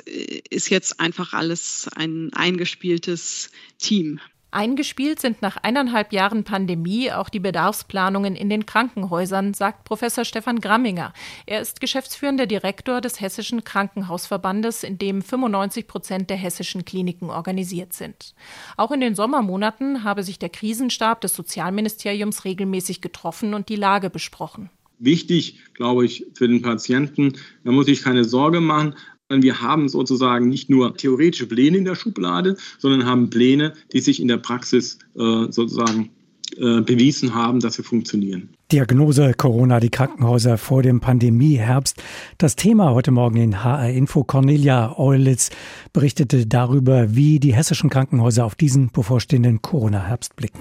ist 0.50 0.70
jetzt 0.70 1.00
einfach 1.00 1.34
alles 1.34 1.88
ein 1.96 2.32
eingespieltes 2.34 3.50
Team. 3.80 4.20
Eingespielt 4.56 5.20
sind 5.20 5.42
nach 5.42 5.58
eineinhalb 5.58 6.14
Jahren 6.14 6.46
Pandemie 6.46 7.12
auch 7.12 7.28
die 7.28 7.42
Bedarfsplanungen 7.42 8.38
in 8.38 8.50
den 8.50 8.66
Krankenhäusern, 8.66 9.54
sagt 9.54 9.84
Professor 9.84 10.24
Stefan 10.24 10.62
Gramminger. 10.62 11.12
Er 11.46 11.60
ist 11.60 11.82
geschäftsführender 11.82 12.48
Direktor 12.48 13.02
des 13.02 13.20
Hessischen 13.20 13.66
Krankenhausverbandes, 13.66 14.84
in 14.84 14.98
dem 14.98 15.22
95 15.22 15.88
Prozent 15.88 16.30
der 16.30 16.38
hessischen 16.38 16.86
Kliniken 16.86 17.30
organisiert 17.30 17.92
sind. 17.92 18.34
Auch 18.78 18.92
in 18.92 19.02
den 19.02 19.14
Sommermonaten 19.14 20.06
habe 20.06 20.24
sich 20.24 20.40
der 20.40 20.50
Krisenstab 20.50 21.20
des 21.20 21.36
Sozialministeriums 21.36 22.46
regelmäßig 22.46 23.02
getroffen 23.02 23.54
und 23.56 23.68
die 23.68 23.76
Lage 23.76 24.10
besprochen 24.10 24.70
wichtig, 24.98 25.60
glaube 25.74 26.06
ich, 26.06 26.26
für 26.36 26.48
den 26.48 26.62
Patienten. 26.62 27.34
Da 27.66 27.72
muss 27.72 27.90
ich 27.90 28.02
keine 28.02 28.24
Sorge 28.24 28.62
machen. 28.62 28.96
Wir 29.30 29.60
haben 29.60 29.90
sozusagen 29.90 30.50
nicht 30.50 30.70
nur 30.70 30.96
theoretische 30.96 31.48
Pläne 31.48 31.78
in 31.78 31.86
der 31.86 31.96
Schublade, 31.96 32.58
sondern 32.78 33.06
haben 33.06 33.32
Pläne, 33.32 33.74
die 33.92 34.00
sich 34.00 34.22
in 34.22 34.28
der 34.28 34.38
Praxis 34.38 35.00
äh, 35.16 35.52
sozusagen 35.52 36.12
äh, 36.58 36.82
bewiesen 36.82 37.34
haben, 37.34 37.60
dass 37.60 37.74
sie 37.74 37.82
funktionieren. 37.82 38.50
Diagnose 38.72 39.34
Corona, 39.34 39.80
die 39.80 39.90
Krankenhäuser 39.90 40.60
vor 40.60 40.84
dem 40.84 41.00
Pandemieherbst. 41.00 42.02
Das 42.38 42.56
Thema 42.56 42.94
heute 42.94 43.10
Morgen 43.10 43.38
in 43.38 43.64
HR 43.64 43.90
Info. 43.90 44.24
Cornelia 44.24 44.96
Eulitz 45.00 45.50
berichtete 45.92 46.46
darüber, 46.46 47.16
wie 47.16 47.40
die 47.40 47.56
hessischen 47.56 47.90
Krankenhäuser 47.90 48.46
auf 48.46 48.54
diesen 48.54 48.92
bevorstehenden 48.92 49.60
Corona-Herbst 49.64 50.36
blicken. 50.36 50.60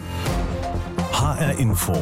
HR 1.12 1.58
Info. 1.58 1.92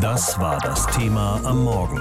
Das 0.00 0.36
war 0.40 0.58
das 0.58 0.84
Thema 0.88 1.40
am 1.44 1.62
Morgen. 1.62 2.00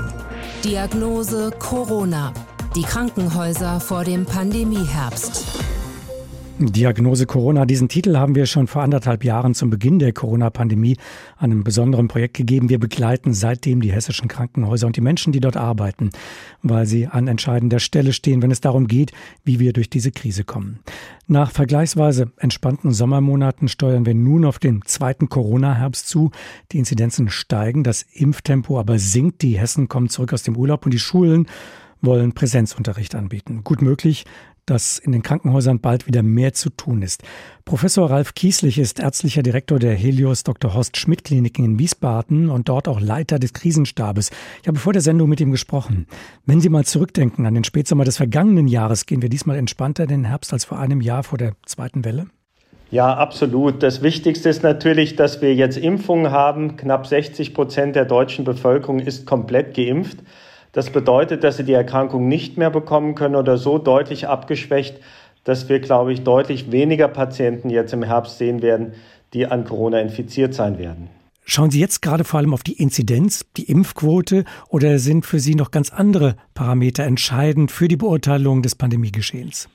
Diagnose 0.63 1.51
Corona. 1.59 2.33
Die 2.75 2.81
Krankenhäuser 2.81 3.79
vor 3.79 4.03
dem 4.03 4.25
Pandemieherbst. 4.25 5.45
Diagnose 6.57 7.27
Corona. 7.27 7.67
Diesen 7.67 7.87
Titel 7.87 8.17
haben 8.17 8.33
wir 8.33 8.47
schon 8.47 8.65
vor 8.65 8.81
anderthalb 8.81 9.23
Jahren 9.23 9.53
zum 9.53 9.69
Beginn 9.69 9.99
der 9.99 10.11
Corona-Pandemie 10.11 10.97
einem 11.37 11.63
besonderen 11.63 12.07
Projekt 12.07 12.35
gegeben. 12.35 12.69
Wir 12.69 12.79
begleiten 12.79 13.35
seitdem 13.35 13.79
die 13.79 13.91
hessischen 13.91 14.27
Krankenhäuser 14.27 14.87
und 14.87 14.95
die 14.95 15.01
Menschen, 15.01 15.31
die 15.31 15.39
dort 15.39 15.55
arbeiten, 15.55 16.09
weil 16.63 16.87
sie 16.87 17.05
an 17.05 17.27
entscheidender 17.27 17.77
Stelle 17.77 18.11
stehen, 18.11 18.41
wenn 18.41 18.49
es 18.49 18.61
darum 18.61 18.87
geht, 18.87 19.11
wie 19.43 19.59
wir 19.59 19.71
durch 19.71 19.91
diese 19.91 20.11
Krise 20.11 20.43
kommen. 20.43 20.79
Nach 21.27 21.51
vergleichsweise 21.51 22.31
entspannten 22.37 22.91
Sommermonaten 22.91 23.67
steuern 23.67 24.07
wir 24.07 24.15
nun 24.15 24.45
auf 24.45 24.57
den 24.57 24.81
zweiten 24.85 25.29
Corona-Herbst 25.29 26.07
zu. 26.07 26.31
Die 26.71 26.79
Inzidenzen 26.79 27.29
steigen, 27.29 27.83
das 27.83 28.03
Impftempo 28.13 28.79
aber 28.79 28.97
sinkt. 28.97 29.43
Die 29.43 29.59
Hessen 29.59 29.89
kommen 29.89 30.09
zurück 30.09 30.33
aus 30.33 30.41
dem 30.41 30.57
Urlaub 30.57 30.85
und 30.85 30.91
die 30.91 30.99
Schulen 30.99 31.47
wollen 32.03 32.33
Präsenzunterricht 32.33 33.15
anbieten. 33.15 33.63
Gut 33.63 33.81
möglich, 33.81 34.25
dass 34.65 34.97
in 34.97 35.11
den 35.11 35.23
Krankenhäusern 35.23 35.79
bald 35.79 36.07
wieder 36.07 36.23
mehr 36.23 36.53
zu 36.53 36.69
tun 36.69 37.01
ist. 37.01 37.23
Professor 37.65 38.09
Ralf 38.09 38.33
Kieslich 38.33 38.79
ist 38.79 38.99
ärztlicher 38.99 39.43
Direktor 39.43 39.79
der 39.79 39.93
Helios 39.93 40.43
Dr. 40.43 40.73
Horst 40.73 40.97
Schmidt 40.97 41.23
Kliniken 41.23 41.65
in 41.65 41.79
Wiesbaden 41.79 42.49
und 42.49 42.69
dort 42.69 42.87
auch 42.87 43.01
Leiter 43.01 43.39
des 43.39 43.53
Krisenstabes. 43.53 44.31
Ich 44.61 44.67
habe 44.67 44.79
vor 44.79 44.93
der 44.93 45.01
Sendung 45.01 45.29
mit 45.29 45.41
ihm 45.41 45.51
gesprochen. 45.51 46.07
Wenn 46.45 46.61
Sie 46.61 46.69
mal 46.69 46.85
zurückdenken 46.85 47.45
an 47.45 47.55
den 47.55 47.63
Spätsommer 47.63 48.05
des 48.05 48.17
vergangenen 48.17 48.67
Jahres, 48.67 49.05
gehen 49.05 49.21
wir 49.21 49.29
diesmal 49.29 49.57
entspannter 49.57 50.03
in 50.03 50.09
den 50.09 50.25
Herbst 50.25 50.53
als 50.53 50.65
vor 50.65 50.79
einem 50.79 51.01
Jahr 51.01 51.23
vor 51.23 51.37
der 51.37 51.53
zweiten 51.65 52.05
Welle? 52.05 52.27
Ja, 52.89 53.15
absolut. 53.15 53.81
Das 53.81 54.03
Wichtigste 54.03 54.49
ist 54.49 54.61
natürlich, 54.61 55.15
dass 55.15 55.41
wir 55.41 55.55
jetzt 55.55 55.77
Impfungen 55.77 56.31
haben. 56.31 56.77
Knapp 56.77 57.07
60 57.07 57.55
Prozent 57.55 57.95
der 57.95 58.05
deutschen 58.05 58.45
Bevölkerung 58.45 58.99
ist 58.99 59.25
komplett 59.25 59.75
geimpft. 59.75 60.19
Das 60.73 60.89
bedeutet, 60.89 61.43
dass 61.43 61.57
sie 61.57 61.63
die 61.63 61.73
Erkrankung 61.73 62.27
nicht 62.27 62.57
mehr 62.57 62.71
bekommen 62.71 63.13
können 63.13 63.35
oder 63.35 63.57
so 63.57 63.77
deutlich 63.77 64.27
abgeschwächt, 64.27 64.99
dass 65.43 65.69
wir, 65.69 65.79
glaube 65.79 66.11
ich, 66.11 66.23
deutlich 66.23 66.71
weniger 66.71 67.07
Patienten 67.07 67.69
jetzt 67.69 67.93
im 67.93 68.01
Herbst 68.01 68.39
sehen 68.39 68.61
werden, 68.61 68.93
die 69.33 69.45
an 69.45 69.65
Corona 69.65 69.99
infiziert 69.99 70.53
sein 70.55 70.79
werden. 70.79 71.09
Schauen 71.45 71.69
Sie 71.69 71.79
jetzt 71.79 72.01
gerade 72.01 72.23
vor 72.23 72.39
allem 72.39 72.53
auf 72.53 72.63
die 72.63 72.81
Inzidenz, 72.81 73.45
die 73.55 73.69
Impfquote 73.69 74.45
oder 74.69 74.97
sind 74.97 75.25
für 75.25 75.39
Sie 75.39 75.55
noch 75.55 75.71
ganz 75.71 75.91
andere 75.91 76.37
Parameter 76.55 77.03
entscheidend 77.03 77.71
für 77.71 77.87
die 77.87 77.97
Beurteilung 77.97 78.61
des 78.63 78.75
Pandemiegeschehens? 78.75 79.69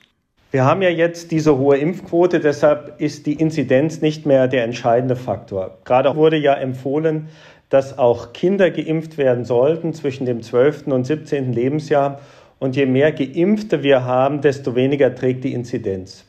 Wir 0.51 0.65
haben 0.65 0.81
ja 0.81 0.89
jetzt 0.89 1.31
diese 1.31 1.57
hohe 1.57 1.77
Impfquote, 1.77 2.39
deshalb 2.39 2.99
ist 2.99 3.27
die 3.27 3.33
Inzidenz 3.33 4.01
nicht 4.01 4.25
mehr 4.25 4.47
der 4.47 4.63
entscheidende 4.63 5.15
Faktor. 5.15 5.77
Gerade 5.85 6.15
wurde 6.15 6.37
ja 6.37 6.55
empfohlen, 6.55 7.29
dass 7.69 7.97
auch 7.97 8.33
Kinder 8.33 8.71
geimpft 8.71 9.17
werden 9.17 9.45
sollten 9.45 9.93
zwischen 9.93 10.25
dem 10.25 10.41
12. 10.41 10.87
und 10.87 11.05
17. 11.05 11.53
Lebensjahr. 11.53 12.19
Und 12.57 12.75
je 12.75 12.85
mehr 12.85 13.11
Geimpfte 13.11 13.83
wir 13.83 14.03
haben, 14.03 14.41
desto 14.41 14.75
weniger 14.75 15.15
trägt 15.15 15.43
die 15.43 15.53
Inzidenz. 15.53 16.25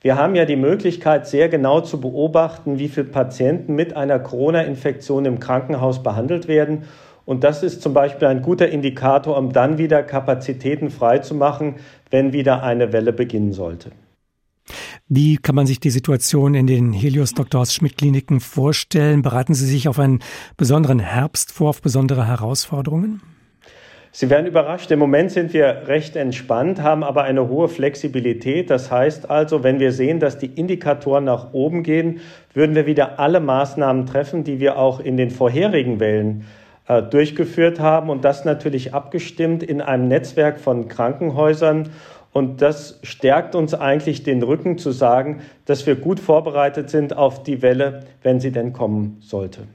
Wir 0.00 0.16
haben 0.16 0.34
ja 0.34 0.44
die 0.44 0.56
Möglichkeit, 0.56 1.26
sehr 1.26 1.48
genau 1.48 1.80
zu 1.80 2.00
beobachten, 2.00 2.78
wie 2.78 2.88
viele 2.88 3.06
Patienten 3.06 3.74
mit 3.74 3.96
einer 3.96 4.18
Corona-Infektion 4.18 5.24
im 5.24 5.40
Krankenhaus 5.40 6.02
behandelt 6.02 6.46
werden. 6.46 6.84
Und 7.26 7.42
das 7.42 7.62
ist 7.62 7.80
zum 7.80 7.94
Beispiel 7.94 8.28
ein 8.28 8.42
guter 8.42 8.68
Indikator, 8.68 9.36
um 9.36 9.52
dann 9.52 9.78
wieder 9.78 10.02
Kapazitäten 10.02 10.90
freizumachen, 10.90 11.76
wenn 12.10 12.32
wieder 12.34 12.62
eine 12.62 12.92
Welle 12.92 13.14
beginnen 13.14 13.52
sollte. 13.52 13.92
Wie 15.08 15.36
kann 15.36 15.54
man 15.54 15.66
sich 15.66 15.80
die 15.80 15.90
Situation 15.90 16.54
in 16.54 16.66
den 16.66 16.94
Helios 16.94 17.34
Dr. 17.34 17.66
Schmidt 17.66 17.98
Kliniken 17.98 18.40
vorstellen? 18.40 19.20
Bereiten 19.20 19.52
Sie 19.52 19.66
sich 19.66 19.86
auf 19.86 19.98
einen 19.98 20.20
besonderen 20.56 20.98
Herbst 20.98 21.52
vor, 21.52 21.68
auf 21.68 21.82
besondere 21.82 22.26
Herausforderungen? 22.26 23.20
Sie 24.12 24.30
werden 24.30 24.46
überrascht. 24.46 24.90
Im 24.90 25.00
Moment 25.00 25.30
sind 25.30 25.52
wir 25.52 25.82
recht 25.88 26.16
entspannt, 26.16 26.80
haben 26.80 27.04
aber 27.04 27.24
eine 27.24 27.48
hohe 27.48 27.68
Flexibilität. 27.68 28.70
Das 28.70 28.90
heißt 28.90 29.28
also, 29.28 29.62
wenn 29.62 29.78
wir 29.78 29.92
sehen, 29.92 30.20
dass 30.20 30.38
die 30.38 30.46
Indikatoren 30.46 31.24
nach 31.24 31.52
oben 31.52 31.82
gehen, 31.82 32.20
würden 32.54 32.74
wir 32.74 32.86
wieder 32.86 33.18
alle 33.18 33.40
Maßnahmen 33.40 34.06
treffen, 34.06 34.42
die 34.42 34.58
wir 34.58 34.78
auch 34.78 35.00
in 35.00 35.18
den 35.18 35.30
vorherigen 35.30 36.00
Wellen 36.00 36.46
äh, 36.86 37.02
durchgeführt 37.02 37.78
haben 37.78 38.08
und 38.08 38.24
das 38.24 38.44
natürlich 38.44 38.94
abgestimmt 38.94 39.62
in 39.62 39.80
einem 39.80 40.08
Netzwerk 40.08 40.60
von 40.60 40.88
Krankenhäusern 40.88 41.90
und 42.34 42.60
das 42.62 42.98
stärkt 43.04 43.54
uns 43.54 43.74
eigentlich 43.74 44.24
den 44.24 44.42
Rücken 44.42 44.76
zu 44.76 44.90
sagen, 44.90 45.40
dass 45.66 45.86
wir 45.86 45.94
gut 45.94 46.18
vorbereitet 46.18 46.90
sind 46.90 47.16
auf 47.16 47.44
die 47.44 47.62
Welle, 47.62 48.00
wenn 48.22 48.40
sie 48.40 48.50
denn 48.50 48.72
kommen 48.72 49.18
sollte. 49.20 49.68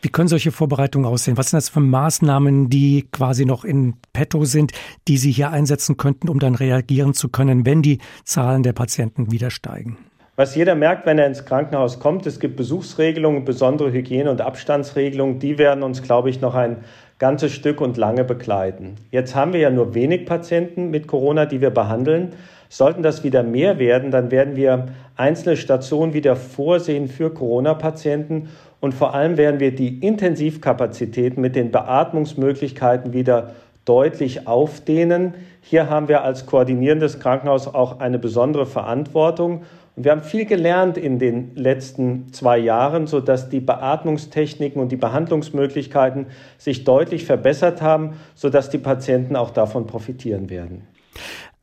Wie 0.00 0.08
können 0.08 0.28
solche 0.28 0.50
Vorbereitungen 0.50 1.06
aussehen? 1.06 1.36
Was 1.36 1.50
sind 1.50 1.58
das 1.58 1.68
für 1.68 1.80
Maßnahmen, 1.80 2.70
die 2.70 3.06
quasi 3.12 3.44
noch 3.44 3.64
in 3.64 3.94
petto 4.14 4.44
sind, 4.44 4.72
die 5.08 5.18
Sie 5.18 5.30
hier 5.30 5.50
einsetzen 5.50 5.98
könnten, 5.98 6.30
um 6.30 6.38
dann 6.38 6.54
reagieren 6.54 7.12
zu 7.12 7.28
können, 7.28 7.66
wenn 7.66 7.82
die 7.82 7.98
Zahlen 8.24 8.62
der 8.62 8.72
Patienten 8.72 9.30
wieder 9.30 9.50
steigen? 9.50 9.98
Was 10.36 10.54
jeder 10.54 10.74
merkt, 10.74 11.04
wenn 11.04 11.18
er 11.18 11.26
ins 11.26 11.44
Krankenhaus 11.44 11.98
kommt, 12.00 12.24
es 12.24 12.40
gibt 12.40 12.56
Besuchsregelungen, 12.56 13.44
besondere 13.44 13.92
Hygiene- 13.92 14.30
und 14.30 14.40
Abstandsregelungen, 14.40 15.40
die 15.40 15.58
werden 15.58 15.82
uns, 15.82 16.00
glaube 16.00 16.30
ich, 16.30 16.40
noch 16.40 16.54
ein 16.54 16.78
ganzes 17.18 17.52
Stück 17.52 17.80
und 17.80 17.96
lange 17.96 18.24
begleiten. 18.24 18.96
Jetzt 19.10 19.34
haben 19.34 19.52
wir 19.52 19.60
ja 19.60 19.70
nur 19.70 19.94
wenig 19.94 20.26
Patienten 20.26 20.90
mit 20.90 21.08
Corona, 21.08 21.46
die 21.46 21.60
wir 21.60 21.70
behandeln. 21.70 22.32
Sollten 22.68 23.02
das 23.02 23.24
wieder 23.24 23.42
mehr 23.42 23.78
werden, 23.78 24.10
dann 24.10 24.30
werden 24.30 24.54
wir 24.54 24.86
einzelne 25.16 25.56
Stationen 25.56 26.12
wieder 26.12 26.36
vorsehen 26.36 27.08
für 27.08 27.30
Corona-Patienten 27.30 28.50
und 28.80 28.94
vor 28.94 29.14
allem 29.14 29.36
werden 29.36 29.58
wir 29.58 29.74
die 29.74 29.98
Intensivkapazitäten 29.98 31.40
mit 31.40 31.56
den 31.56 31.70
Beatmungsmöglichkeiten 31.70 33.12
wieder 33.12 33.54
deutlich 33.84 34.46
aufdehnen. 34.46 35.34
Hier 35.62 35.88
haben 35.88 36.08
wir 36.08 36.22
als 36.22 36.46
koordinierendes 36.46 37.20
Krankenhaus 37.20 37.66
auch 37.66 38.00
eine 38.00 38.18
besondere 38.18 38.66
Verantwortung 38.66 39.62
und 39.98 40.04
wir 40.04 40.12
haben 40.12 40.22
viel 40.22 40.44
gelernt 40.44 40.96
in 40.96 41.18
den 41.18 41.56
letzten 41.56 42.32
zwei 42.32 42.56
Jahren, 42.56 43.08
sodass 43.08 43.48
die 43.48 43.58
Beatmungstechniken 43.58 44.80
und 44.80 44.92
die 44.92 44.96
Behandlungsmöglichkeiten 44.96 46.26
sich 46.56 46.84
deutlich 46.84 47.24
verbessert 47.24 47.82
haben, 47.82 48.12
sodass 48.36 48.70
die 48.70 48.78
Patienten 48.78 49.34
auch 49.34 49.50
davon 49.50 49.88
profitieren 49.88 50.50
werden. 50.50 50.82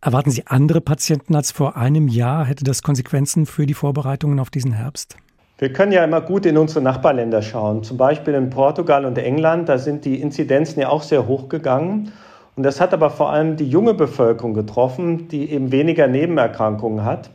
Erwarten 0.01 0.31
Sie 0.31 0.43
andere 0.47 0.81
Patienten 0.81 1.33
als 1.33 1.53
vor 1.53 1.77
einem 1.77 2.09
Jahr? 2.09 2.43
Hätte 2.43 2.65
das 2.65 2.83
Konsequenzen 2.83 3.45
für 3.45 3.65
die 3.65 3.73
Vorbereitungen 3.73 4.41
auf 4.41 4.49
diesen 4.49 4.73
Herbst? 4.73 5.15
Wir 5.57 5.71
können 5.71 5.93
ja 5.93 6.03
immer 6.03 6.19
gut 6.19 6.45
in 6.45 6.57
unsere 6.57 6.81
Nachbarländer 6.81 7.41
schauen, 7.41 7.83
zum 7.83 7.95
Beispiel 7.95 8.33
in 8.33 8.49
Portugal 8.49 9.05
und 9.05 9.17
England. 9.17 9.69
Da 9.69 9.77
sind 9.77 10.03
die 10.03 10.19
Inzidenzen 10.19 10.81
ja 10.81 10.89
auch 10.89 11.03
sehr 11.03 11.25
hoch 11.25 11.47
gegangen. 11.47 12.11
Und 12.57 12.63
das 12.63 12.81
hat 12.81 12.93
aber 12.93 13.11
vor 13.11 13.29
allem 13.29 13.55
die 13.55 13.69
junge 13.69 13.93
Bevölkerung 13.93 14.53
getroffen, 14.53 15.29
die 15.29 15.49
eben 15.49 15.71
weniger 15.71 16.07
Nebenerkrankungen 16.07 17.05
hat. 17.05 17.29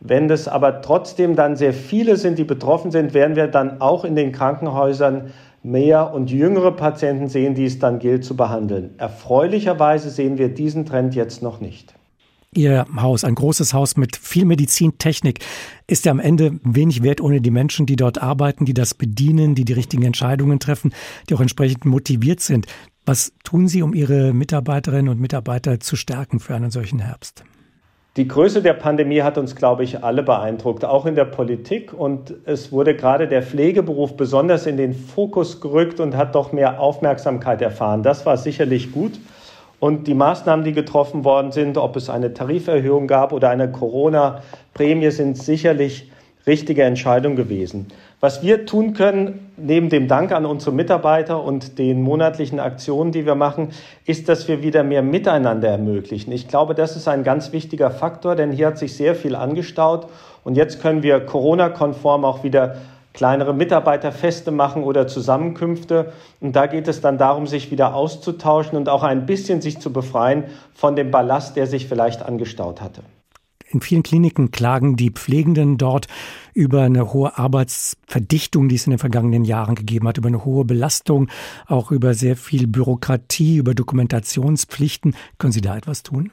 Wenn 0.00 0.28
das 0.28 0.46
aber 0.46 0.80
trotzdem 0.80 1.34
dann 1.34 1.56
sehr 1.56 1.72
viele 1.72 2.16
sind, 2.16 2.38
die 2.38 2.44
betroffen 2.44 2.90
sind, 2.90 3.14
werden 3.14 3.36
wir 3.36 3.48
dann 3.48 3.80
auch 3.80 4.04
in 4.04 4.14
den 4.14 4.32
Krankenhäusern 4.32 5.32
mehr 5.62 6.14
und 6.14 6.30
jüngere 6.30 6.70
Patienten 6.70 7.28
sehen, 7.28 7.54
die 7.54 7.64
es 7.64 7.78
dann 7.78 7.98
gilt 7.98 8.24
zu 8.24 8.36
behandeln. 8.36 8.94
Erfreulicherweise 8.98 10.10
sehen 10.10 10.38
wir 10.38 10.48
diesen 10.48 10.86
Trend 10.86 11.14
jetzt 11.14 11.42
noch 11.42 11.60
nicht. 11.60 11.94
Ihr 12.54 12.86
Haus, 12.96 13.24
ein 13.24 13.34
großes 13.34 13.74
Haus 13.74 13.96
mit 13.96 14.16
viel 14.16 14.46
Medizintechnik, 14.46 15.44
ist 15.86 16.06
ja 16.06 16.12
am 16.12 16.18
Ende 16.18 16.58
wenig 16.62 17.02
wert 17.02 17.20
ohne 17.20 17.42
die 17.42 17.50
Menschen, 17.50 17.84
die 17.84 17.96
dort 17.96 18.22
arbeiten, 18.22 18.64
die 18.64 18.74
das 18.74 18.94
bedienen, 18.94 19.54
die 19.54 19.66
die 19.66 19.74
richtigen 19.74 20.04
Entscheidungen 20.04 20.58
treffen, 20.58 20.94
die 21.28 21.34
auch 21.34 21.40
entsprechend 21.40 21.84
motiviert 21.84 22.40
sind. 22.40 22.66
Was 23.04 23.32
tun 23.44 23.68
Sie, 23.68 23.82
um 23.82 23.92
Ihre 23.92 24.32
Mitarbeiterinnen 24.32 25.08
und 25.08 25.20
Mitarbeiter 25.20 25.80
zu 25.80 25.96
stärken 25.96 26.40
für 26.40 26.54
einen 26.54 26.70
solchen 26.70 27.00
Herbst? 27.00 27.44
Die 28.18 28.26
Größe 28.26 28.62
der 28.62 28.72
Pandemie 28.72 29.22
hat 29.22 29.38
uns, 29.38 29.54
glaube 29.54 29.84
ich, 29.84 30.02
alle 30.02 30.24
beeindruckt, 30.24 30.84
auch 30.84 31.06
in 31.06 31.14
der 31.14 31.24
Politik. 31.24 31.92
Und 31.92 32.34
es 32.46 32.72
wurde 32.72 32.96
gerade 32.96 33.28
der 33.28 33.44
Pflegeberuf 33.44 34.16
besonders 34.16 34.66
in 34.66 34.76
den 34.76 34.92
Fokus 34.92 35.60
gerückt 35.60 36.00
und 36.00 36.16
hat 36.16 36.34
doch 36.34 36.50
mehr 36.50 36.80
Aufmerksamkeit 36.80 37.62
erfahren. 37.62 38.02
Das 38.02 38.26
war 38.26 38.36
sicherlich 38.36 38.90
gut. 38.90 39.12
Und 39.78 40.08
die 40.08 40.14
Maßnahmen, 40.14 40.64
die 40.64 40.72
getroffen 40.72 41.24
worden 41.24 41.52
sind, 41.52 41.78
ob 41.78 41.94
es 41.94 42.10
eine 42.10 42.34
Tariferhöhung 42.34 43.06
gab 43.06 43.32
oder 43.32 43.50
eine 43.50 43.70
Corona-Prämie, 43.70 45.12
sind 45.12 45.38
sicherlich 45.38 46.10
richtige 46.44 46.82
Entscheidungen 46.82 47.36
gewesen. 47.36 47.86
Was 48.20 48.42
wir 48.42 48.66
tun 48.66 48.94
können, 48.94 49.52
neben 49.56 49.90
dem 49.90 50.08
Dank 50.08 50.32
an 50.32 50.44
unsere 50.44 50.74
Mitarbeiter 50.74 51.40
und 51.42 51.78
den 51.78 52.02
monatlichen 52.02 52.58
Aktionen, 52.58 53.12
die 53.12 53.24
wir 53.24 53.36
machen, 53.36 53.68
ist, 54.06 54.28
dass 54.28 54.48
wir 54.48 54.60
wieder 54.60 54.82
mehr 54.82 55.02
Miteinander 55.02 55.68
ermöglichen. 55.68 56.32
Ich 56.32 56.48
glaube, 56.48 56.74
das 56.74 56.96
ist 56.96 57.06
ein 57.06 57.22
ganz 57.22 57.52
wichtiger 57.52 57.92
Faktor, 57.92 58.34
denn 58.34 58.50
hier 58.50 58.66
hat 58.68 58.78
sich 58.78 58.96
sehr 58.96 59.14
viel 59.14 59.36
angestaut 59.36 60.08
und 60.42 60.56
jetzt 60.56 60.82
können 60.82 61.04
wir 61.04 61.20
Corona-konform 61.20 62.24
auch 62.24 62.42
wieder 62.42 62.78
kleinere 63.12 63.54
Mitarbeiterfeste 63.54 64.50
machen 64.50 64.82
oder 64.84 65.06
Zusammenkünfte. 65.08 66.12
Und 66.40 66.54
da 66.54 66.66
geht 66.66 66.86
es 66.86 67.00
dann 67.00 67.18
darum, 67.18 67.46
sich 67.46 67.70
wieder 67.70 67.94
auszutauschen 67.94 68.76
und 68.76 68.88
auch 68.88 69.02
ein 69.02 69.26
bisschen 69.26 69.60
sich 69.60 69.80
zu 69.80 69.92
befreien 69.92 70.44
von 70.72 70.94
dem 70.94 71.10
Ballast, 71.10 71.56
der 71.56 71.66
sich 71.66 71.88
vielleicht 71.88 72.22
angestaut 72.22 72.80
hatte. 72.80 73.02
In 73.70 73.80
vielen 73.80 74.02
Kliniken 74.02 74.50
klagen 74.50 74.96
die 74.96 75.10
Pflegenden 75.10 75.76
dort 75.76 76.06
über 76.54 76.82
eine 76.82 77.12
hohe 77.12 77.36
Arbeitsverdichtung, 77.36 78.68
die 78.68 78.76
es 78.76 78.86
in 78.86 78.90
den 78.90 78.98
vergangenen 78.98 79.44
Jahren 79.44 79.74
gegeben 79.74 80.08
hat, 80.08 80.16
über 80.16 80.28
eine 80.28 80.44
hohe 80.44 80.64
Belastung, 80.64 81.28
auch 81.66 81.90
über 81.90 82.14
sehr 82.14 82.36
viel 82.36 82.66
Bürokratie, 82.66 83.58
über 83.58 83.74
Dokumentationspflichten. 83.74 85.14
Können 85.36 85.52
Sie 85.52 85.60
da 85.60 85.76
etwas 85.76 86.02
tun? 86.02 86.32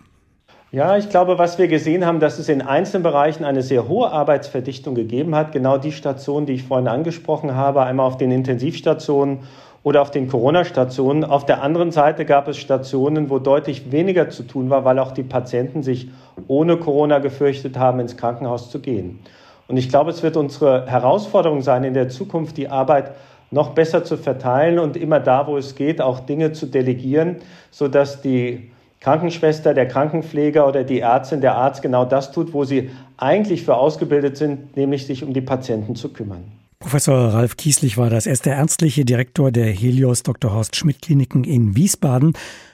Ja, 0.72 0.98
ich 0.98 1.10
glaube, 1.10 1.38
was 1.38 1.58
wir 1.58 1.68
gesehen 1.68 2.06
haben, 2.06 2.20
dass 2.20 2.40
es 2.40 2.50
in 2.50 2.62
einzelnen 2.62 3.04
Bereichen 3.04 3.46
eine 3.46 3.62
sehr 3.62 3.88
hohe 3.88 4.12
Arbeitsverdichtung 4.12 4.96
gegeben 4.96 5.36
hat. 5.36 5.52
Genau 5.52 5.78
die 5.78 5.92
Stationen, 5.92 6.46
die 6.46 6.54
ich 6.54 6.64
vorhin 6.64 6.88
angesprochen 6.88 7.56
habe, 7.56 7.84
einmal 7.84 8.08
auf 8.08 8.18
den 8.18 8.32
Intensivstationen 8.32 9.40
oder 9.86 10.02
auf 10.02 10.10
den 10.10 10.28
Corona-Stationen. 10.28 11.24
Auf 11.24 11.46
der 11.46 11.62
anderen 11.62 11.92
Seite 11.92 12.26
gab 12.26 12.48
es 12.48 12.58
Stationen, 12.58 13.30
wo 13.30 13.38
deutlich 13.38 13.92
weniger 13.92 14.32
zu 14.32 14.42
tun 14.42 14.72
war, 14.72 14.84
weil 14.84 14.98
auch 14.98 15.12
die 15.12 15.22
Patienten 15.22 15.84
sich 15.84 16.10
ohne 16.48 16.78
Corona 16.78 17.20
gefürchtet 17.20 17.78
haben, 17.78 18.00
ins 18.00 18.18
Krankenhaus 18.18 18.72
zu 18.72 18.80
gehen. 18.80 19.20
Und 19.68 19.78
ich 19.78 19.88
glaube, 19.88 20.10
es 20.10 20.24
wird 20.24 20.38
unsere 20.38 20.88
Herausforderung 20.88 21.62
sein, 21.62 21.84
in 21.84 21.94
der 21.94 22.10
Zukunft 22.10 22.58
die 22.58 22.68
Arbeit 22.68 23.12
noch 23.52 23.70
besser 23.70 24.04
zu 24.04 24.18
verteilen 24.18 24.80
und 24.80 24.98
immer 24.98 25.20
da, 25.20 25.46
wo 25.46 25.56
es 25.56 25.76
geht, 25.76 26.02
auch 26.02 26.20
Dinge 26.20 26.52
zu 26.52 26.66
delegieren, 26.66 27.36
sodass 27.70 28.24
die 28.24 28.72
Krankenschwester, 29.02 29.76
der 29.76 29.88
Krankenpfleger 29.88 30.68
oder 30.68 30.84
die 30.84 31.02
Ärztin, 31.02 31.42
der 31.42 31.58
Arzt 31.58 31.84
genau 31.84 32.06
das 32.06 32.32
tut, 32.32 32.54
wo 32.54 32.64
sie 32.64 32.90
eigentlich 33.18 33.64
für 33.64 33.76
ausgebildet 33.76 34.36
sind, 34.36 34.76
nämlich 34.76 35.06
sich 35.06 35.24
um 35.24 35.32
die 35.32 35.42
Patienten 35.42 35.96
zu 35.96 36.12
kümmern. 36.12 36.65
Professor 36.80 37.34
Ralf 37.34 37.58
Kieslich 37.58 37.98
war 37.98 38.10
das. 38.10 38.26
Er 38.26 38.34
ist 38.34 38.46
der 38.46 38.56
ärztliche 38.56 39.06
Direktor 39.06 39.52
der 39.52 39.72
Helios 39.72 40.24
Dr. 40.24 40.54
Horst 40.54 40.76
Schmidt 40.76 41.02
Kliniken 41.02 41.44
in 41.44 41.76
Wiesbaden. 41.76 42.34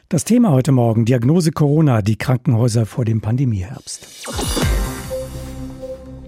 Das 0.09 0.25
Thema 0.25 0.51
heute 0.51 0.71
Morgen, 0.71 1.05
Diagnose 1.05 1.51
Corona, 1.51 2.01
die 2.01 2.17
Krankenhäuser 2.17 2.85
vor 2.85 3.05
dem 3.05 3.21
Pandemieherbst. 3.21 4.27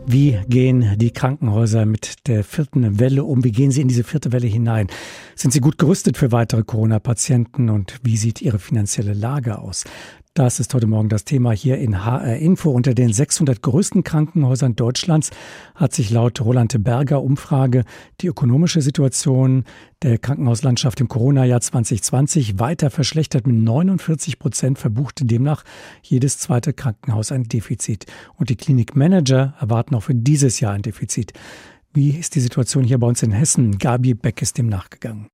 Wie 0.06 0.40
gehen 0.48 0.98
die 0.98 1.12
Krankenhäuser 1.12 1.86
mit 1.86 2.28
der 2.28 2.44
vierten 2.44 3.00
Welle 3.00 3.24
um? 3.24 3.44
Wie 3.44 3.52
gehen 3.52 3.72
sie 3.72 3.82
in 3.82 3.88
diese 3.88 4.04
vierte 4.04 4.32
Welle 4.32 4.48
hinein? 4.48 4.88
Sind 5.36 5.52
sie 5.52 5.60
gut 5.60 5.78
gerüstet 5.78 6.18
für 6.18 6.32
weitere 6.32 6.64
Corona-Patienten 6.64 7.70
und 7.70 8.00
wie 8.04 8.18
sieht 8.18 8.42
ihre 8.42 8.60
finanzielle 8.60 9.14
Lage 9.14 9.58
aus? 9.58 9.86
Das 10.36 10.60
ist 10.60 10.74
heute 10.74 10.88
Morgen 10.88 11.10
das 11.10 11.26
Thema 11.26 11.52
hier 11.52 11.78
in 11.78 12.04
HR 12.04 12.38
Info. 12.38 12.72
Unter 12.72 12.96
den 12.96 13.14
600 13.14 13.62
größten 13.62 14.04
Krankenhäusern 14.04 14.76
Deutschlands 14.76 15.30
hat 15.76 15.94
sich 15.94 16.10
laut 16.10 16.42
Roland 16.42 16.84
Berger 16.84 17.22
Umfrage 17.22 17.84
die 18.20 18.28
ökonomische 18.28 18.82
Situation 18.82 19.64
der 20.02 20.18
Krankenhauslandschaft 20.18 21.00
im 21.02 21.08
Corona-Jahr 21.08 21.62
2020 21.62 22.58
weiter 22.58 22.90
verschlechtert. 22.90 23.46
Mit 23.46 23.58
49 23.58 24.40
Prozent 24.40 24.80
verbuchte 24.80 25.24
demnach 25.26 25.64
jedes 26.02 26.40
zweite 26.40 26.74
Krankenhaus 26.74 27.32
ein 27.32 27.44
Defizit. 27.44 28.08
Und 28.36 28.50
die 28.50 28.56
Klinikmanager 28.56 29.54
erwarten 29.60 29.94
auch 29.94 30.02
für 30.02 30.16
dieses 30.16 30.60
Jahr 30.60 30.74
ein 30.74 30.82
Defizit. 30.82 31.34
Wie 31.94 32.10
ist 32.10 32.34
die 32.34 32.40
Situation 32.40 32.84
hier 32.84 32.98
bei 32.98 33.06
uns 33.06 33.22
in 33.22 33.34
Hessen? 33.34 33.78
Gabi 33.78 34.16
Beck 34.16 34.42
ist 34.42 34.58
dem 34.58 34.66
nachgegangen. 34.66 35.28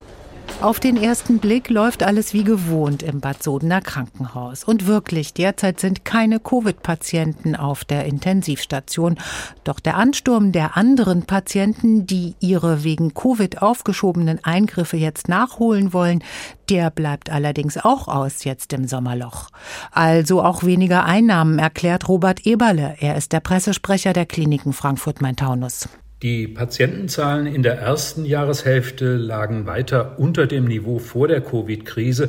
Auf 0.62 0.82
den 0.82 0.98
ersten 0.98 1.40
Blick 1.40 1.70
läuft 1.70 2.04
alles 2.04 2.34
wie 2.34 2.44
gewohnt 2.44 3.02
im 3.02 3.22
Bad 3.22 3.42
Sodener 3.42 3.80
Krankenhaus. 3.80 4.66
Und 4.66 4.88
wirklich, 4.88 5.34
derzeit 5.34 5.80
sind 5.80 6.04
keine 6.04 6.42
Covid-Patienten 6.42 7.56
auf 7.56 7.86
der 7.86 8.06
Intensivstation. 8.06 9.18
Doch 9.64 9.80
der 9.80 9.96
Ansturm 9.96 10.52
der 10.52 10.76
anderen 10.76 11.24
Patienten, 11.24 12.06
die 12.06 12.36
ihre 12.42 12.84
wegen 12.84 13.14
Covid 13.14 13.62
aufgeschobenen 13.62 14.44
Eingriffe 14.44 14.98
jetzt 14.98 15.30
nachholen 15.30 15.94
wollen, 15.94 16.22
der 16.70 16.90
bleibt 16.92 17.30
allerdings 17.30 17.78
auch 17.78 18.10
aus 18.10 18.44
jetzt 18.44 18.74
im 18.74 18.86
Sommerloch. 18.86 19.48
Also 19.92 20.44
auch 20.44 20.64
weniger 20.64 21.06
Einnahmen, 21.06 21.58
erklärt 21.58 22.10
Robert 22.10 22.46
Eberle. 22.46 22.98
Er 23.00 23.16
ist 23.16 23.32
der 23.32 23.40
Pressesprecher 23.40 24.12
der 24.12 24.26
Kliniken 24.26 24.74
Frankfurt-Main-Taunus. 24.74 25.88
Die 26.22 26.50
Patientenzahlen 26.50 27.48
in 27.48 27.64
der 27.64 27.80
ersten 27.80 28.26
Jahreshälfte 28.26 29.16
lagen 29.16 29.66
weiter 29.66 30.20
unter 30.20 30.48
dem 30.48 30.66
Niveau 30.66 31.00
vor 31.00 31.30
der 31.30 31.40
Covid-Krise, 31.40 32.28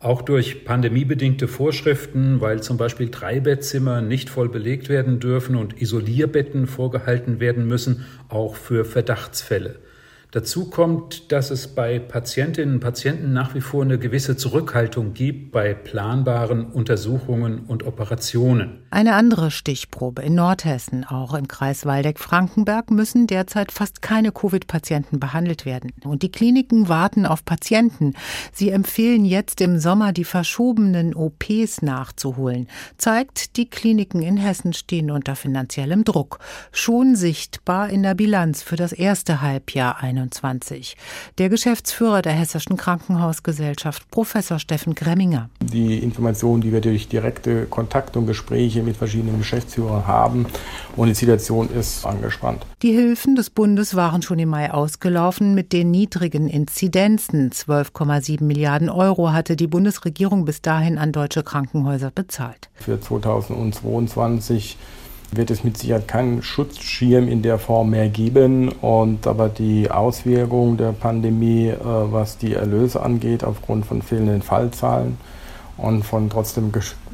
auch 0.00 0.22
durch 0.22 0.64
pandemiebedingte 0.64 1.46
Vorschriften, 1.46 2.40
weil 2.40 2.64
zum 2.64 2.78
Beispiel 2.78 3.10
Dreibettzimmer 3.10 4.00
nicht 4.00 4.28
voll 4.28 4.48
belegt 4.48 4.88
werden 4.88 5.20
dürfen 5.20 5.54
und 5.54 5.80
Isolierbetten 5.80 6.66
vorgehalten 6.66 7.38
werden 7.38 7.68
müssen, 7.68 8.04
auch 8.28 8.56
für 8.56 8.84
Verdachtsfälle. 8.84 9.76
Dazu 10.32 10.70
kommt, 10.70 11.30
dass 11.30 11.50
es 11.50 11.68
bei 11.68 11.98
Patientinnen 11.98 12.76
und 12.76 12.80
Patienten 12.80 13.34
nach 13.34 13.54
wie 13.54 13.60
vor 13.60 13.84
eine 13.84 13.98
gewisse 13.98 14.34
Zurückhaltung 14.34 15.12
gibt 15.12 15.52
bei 15.52 15.74
planbaren 15.74 16.64
Untersuchungen 16.64 17.66
und 17.66 17.84
Operationen. 17.86 18.78
Eine 18.90 19.14
andere 19.14 19.50
Stichprobe 19.50 20.22
in 20.22 20.34
Nordhessen, 20.34 21.04
auch 21.04 21.34
im 21.34 21.48
Kreis 21.48 21.84
Waldeck-Frankenberg, 21.84 22.90
müssen 22.90 23.26
derzeit 23.26 23.72
fast 23.72 24.00
keine 24.00 24.32
Covid-Patienten 24.32 25.20
behandelt 25.20 25.66
werden. 25.66 25.92
Und 26.02 26.22
die 26.22 26.32
Kliniken 26.32 26.88
warten 26.88 27.26
auf 27.26 27.44
Patienten. 27.44 28.14
Sie 28.52 28.70
empfehlen 28.70 29.26
jetzt 29.26 29.60
im 29.60 29.78
Sommer 29.78 30.12
die 30.12 30.24
verschobenen 30.24 31.14
OPs 31.14 31.82
nachzuholen. 31.82 32.68
Zeigt, 32.96 33.58
die 33.58 33.68
Kliniken 33.68 34.22
in 34.22 34.38
Hessen 34.38 34.72
stehen 34.72 35.10
unter 35.10 35.36
finanziellem 35.36 36.04
Druck. 36.04 36.38
Schon 36.70 37.16
sichtbar 37.16 37.90
in 37.90 38.02
der 38.02 38.14
Bilanz 38.14 38.62
für 38.62 38.76
das 38.76 38.92
erste 38.92 39.42
Halbjahr 39.42 40.02
2021. 40.30 40.96
Der 41.38 41.48
Geschäftsführer 41.48 42.22
der 42.22 42.32
Hessischen 42.32 42.76
Krankenhausgesellschaft, 42.76 44.10
Professor 44.10 44.58
Steffen 44.58 44.94
Gremminger. 44.94 45.50
Die 45.60 45.98
Informationen, 45.98 46.62
die 46.62 46.72
wir 46.72 46.80
durch 46.80 47.08
direkte 47.08 47.66
Kontakte 47.66 48.18
und 48.18 48.26
Gespräche 48.26 48.82
mit 48.82 48.96
verschiedenen 48.96 49.38
Geschäftsführern 49.38 50.06
haben 50.06 50.46
und 50.96 51.08
die 51.08 51.14
Situation 51.14 51.70
ist 51.70 52.04
angespannt. 52.04 52.66
Die 52.82 52.92
Hilfen 52.92 53.34
des 53.36 53.50
Bundes 53.50 53.94
waren 53.94 54.22
schon 54.22 54.38
im 54.38 54.50
Mai 54.50 54.72
ausgelaufen 54.72 55.54
mit 55.54 55.72
den 55.72 55.90
niedrigen 55.90 56.48
Inzidenzen. 56.48 57.50
12,7 57.50 58.44
Milliarden 58.44 58.88
Euro 58.88 59.32
hatte 59.32 59.56
die 59.56 59.66
Bundesregierung 59.66 60.44
bis 60.44 60.62
dahin 60.62 60.98
an 60.98 61.12
deutsche 61.12 61.42
Krankenhäuser 61.42 62.10
bezahlt. 62.10 62.70
Für 62.74 63.00
2022 63.00 64.76
wird 65.32 65.50
es 65.50 65.64
mit 65.64 65.78
Sicherheit 65.78 66.06
keinen 66.06 66.42
Schutzschirm 66.42 67.26
in 67.26 67.42
der 67.42 67.58
Form 67.58 67.90
mehr 67.90 68.08
geben. 68.08 68.68
Und 68.68 69.26
aber 69.26 69.48
die 69.48 69.90
Auswirkungen 69.90 70.76
der 70.76 70.92
Pandemie, 70.92 71.68
äh, 71.68 71.76
was 71.82 72.38
die 72.38 72.54
Erlöse 72.54 73.02
angeht, 73.02 73.42
aufgrund 73.42 73.86
von 73.86 74.02
fehlenden 74.02 74.42
Fallzahlen 74.42 75.16
und 75.76 76.04
von 76.04 76.28
trotzdem 76.30 76.70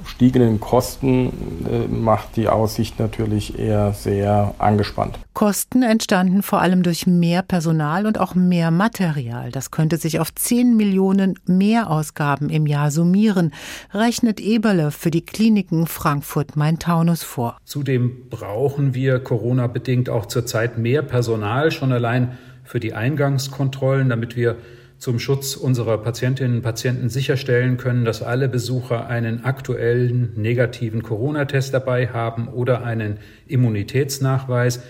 gestiegenen 0.09 0.59
Kosten 0.59 1.67
äh, 1.71 1.87
macht 1.87 2.37
die 2.37 2.49
Aussicht 2.49 2.99
natürlich 2.99 3.59
eher 3.59 3.93
sehr 3.93 4.55
angespannt. 4.59 5.19
Kosten 5.35 5.83
entstanden 5.83 6.43
vor 6.43 6.63
allem 6.63 6.83
durch 6.83 7.07
mehr 7.07 7.43
Personal 7.43 8.07
und 8.07 8.19
auch 8.19 8.35
mehr 8.35 8.71
Material. 8.71 9.53
Das 9.53 9.71
könnte 9.71 9.99
sich 9.99 10.19
auf 10.19 10.35
10 10.35 10.77
Millionen 10.77 11.39
Mehrausgaben 11.47 12.49
im 12.49 12.67
Jahr 12.67 12.91
summieren, 12.91 13.53
rechnet 13.93 14.41
Eberle 14.41 14.91
für 14.91 15.11
die 15.11 15.25
Kliniken 15.25 15.87
Frankfurt-Main-Taunus 15.87 17.23
vor. 17.23 17.59
Zudem 17.65 18.29
brauchen 18.31 18.95
wir 18.95 19.21
Corona-bedingt 19.21 20.09
auch 20.09 20.27
zurzeit 20.27 20.79
mehr 20.79 21.03
Personal, 21.03 21.71
schon 21.71 21.93
allein 21.93 22.39
für 22.65 22.81
die 22.81 22.95
Eingangskontrollen, 22.95 24.09
damit 24.09 24.37
wir 24.37 24.57
zum 24.99 25.19
Schutz 25.19 25.55
unserer 25.55 25.99
Patientinnen 25.99 26.57
und 26.57 26.63
Patienten 26.63 27.09
sicherstellen 27.09 27.77
können, 27.77 28.05
dass 28.05 28.23
alle 28.23 28.49
Besucher 28.49 29.07
einen 29.07 29.45
aktuellen 29.45 30.33
negativen 30.37 31.03
Corona-Test 31.03 31.73
dabei 31.73 32.09
haben 32.09 32.49
oder 32.49 32.85
einen 32.85 33.19
Immunitätsnachweis. 33.47 34.81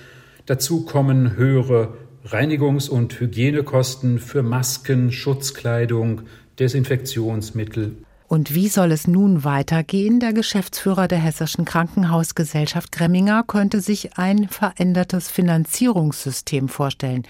Dazu 0.47 0.87
kommen 0.87 1.37
höhere 1.37 1.95
Reinigungs- 2.27 2.89
und 2.89 3.21
Hygienekosten 3.21 4.19
für 4.19 4.43
Masken, 4.43 5.13
Schutzkleidung, 5.13 6.23
Desinfektionsmittel 6.59 7.97
Und 8.29 8.55
wie 8.55 8.69
soll 8.69 8.93
es 8.93 9.09
nun 9.09 9.43
weitergehen? 9.43 10.21
Der 10.21 10.35
Geschäftsführer 10.35 11.09
der 11.09 11.19
Hessischen 11.19 11.65
Krankenhausgesellschaft 11.65 12.93
Gremminger 12.93 13.43
könnte 13.43 13.81
sich 13.81 14.19
ein 14.19 14.49
verändertes 14.49 15.31
Finanzierungssystem 15.31 16.69
vorstellen. 16.69 17.23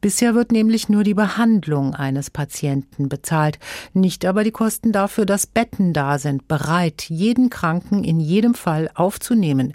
Bisher 0.00 0.36
wird 0.36 0.52
nämlich 0.52 0.88
nur 0.88 1.02
die 1.02 1.14
Behandlung 1.14 1.96
eines 1.96 2.30
Patienten 2.30 3.08
bezahlt, 3.08 3.58
nicht 3.94 4.24
aber 4.24 4.44
die 4.44 4.52
Kosten 4.52 4.92
dafür, 4.92 5.26
dass 5.26 5.48
Betten 5.48 5.92
da 5.92 6.18
sind, 6.18 6.46
bereit, 6.46 7.06
jeden 7.08 7.50
Kranken 7.50 8.04
in 8.04 8.20
jedem 8.20 8.54
Fall 8.54 8.88
aufzunehmen 8.94 9.74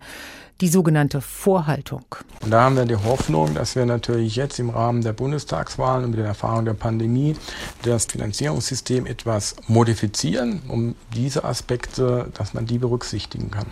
die 0.62 0.68
sogenannte 0.68 1.22
Vorhaltung. 1.22 2.04
Und 2.42 2.52
da 2.52 2.62
haben 2.62 2.76
wir 2.76 2.86
die 2.86 2.96
Hoffnung, 2.96 3.54
dass 3.54 3.76
wir 3.76 3.86
natürlich 3.86 4.36
jetzt 4.36 4.60
im 4.60 4.70
Rahmen 4.70 5.02
der 5.02 5.14
Bundestagswahlen 5.14 6.06
und 6.06 6.12
mit 6.12 6.20
der 6.20 6.28
Erfahrung 6.28 6.66
der 6.66 6.74
Pandemie 6.74 7.36
das 7.84 8.06
Finanzierungssystem 8.06 9.06
etwas 9.06 9.56
modifizieren, 9.68 10.62
um 10.68 10.96
diese 11.14 11.44
Aspekte, 11.44 12.30
dass 12.34 12.54
man 12.54 12.66
die 12.66 12.78
berücksichtigen 12.78 13.52
kann. 13.52 13.68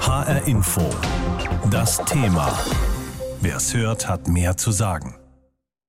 HR 0.00 0.46
Info. 0.46 0.82
Das 1.70 1.98
Thema. 2.04 2.58
Wer 3.40 3.56
es 3.56 3.74
hört, 3.74 4.08
hat 4.08 4.28
mehr 4.28 4.56
zu 4.56 4.70
sagen. 4.70 5.14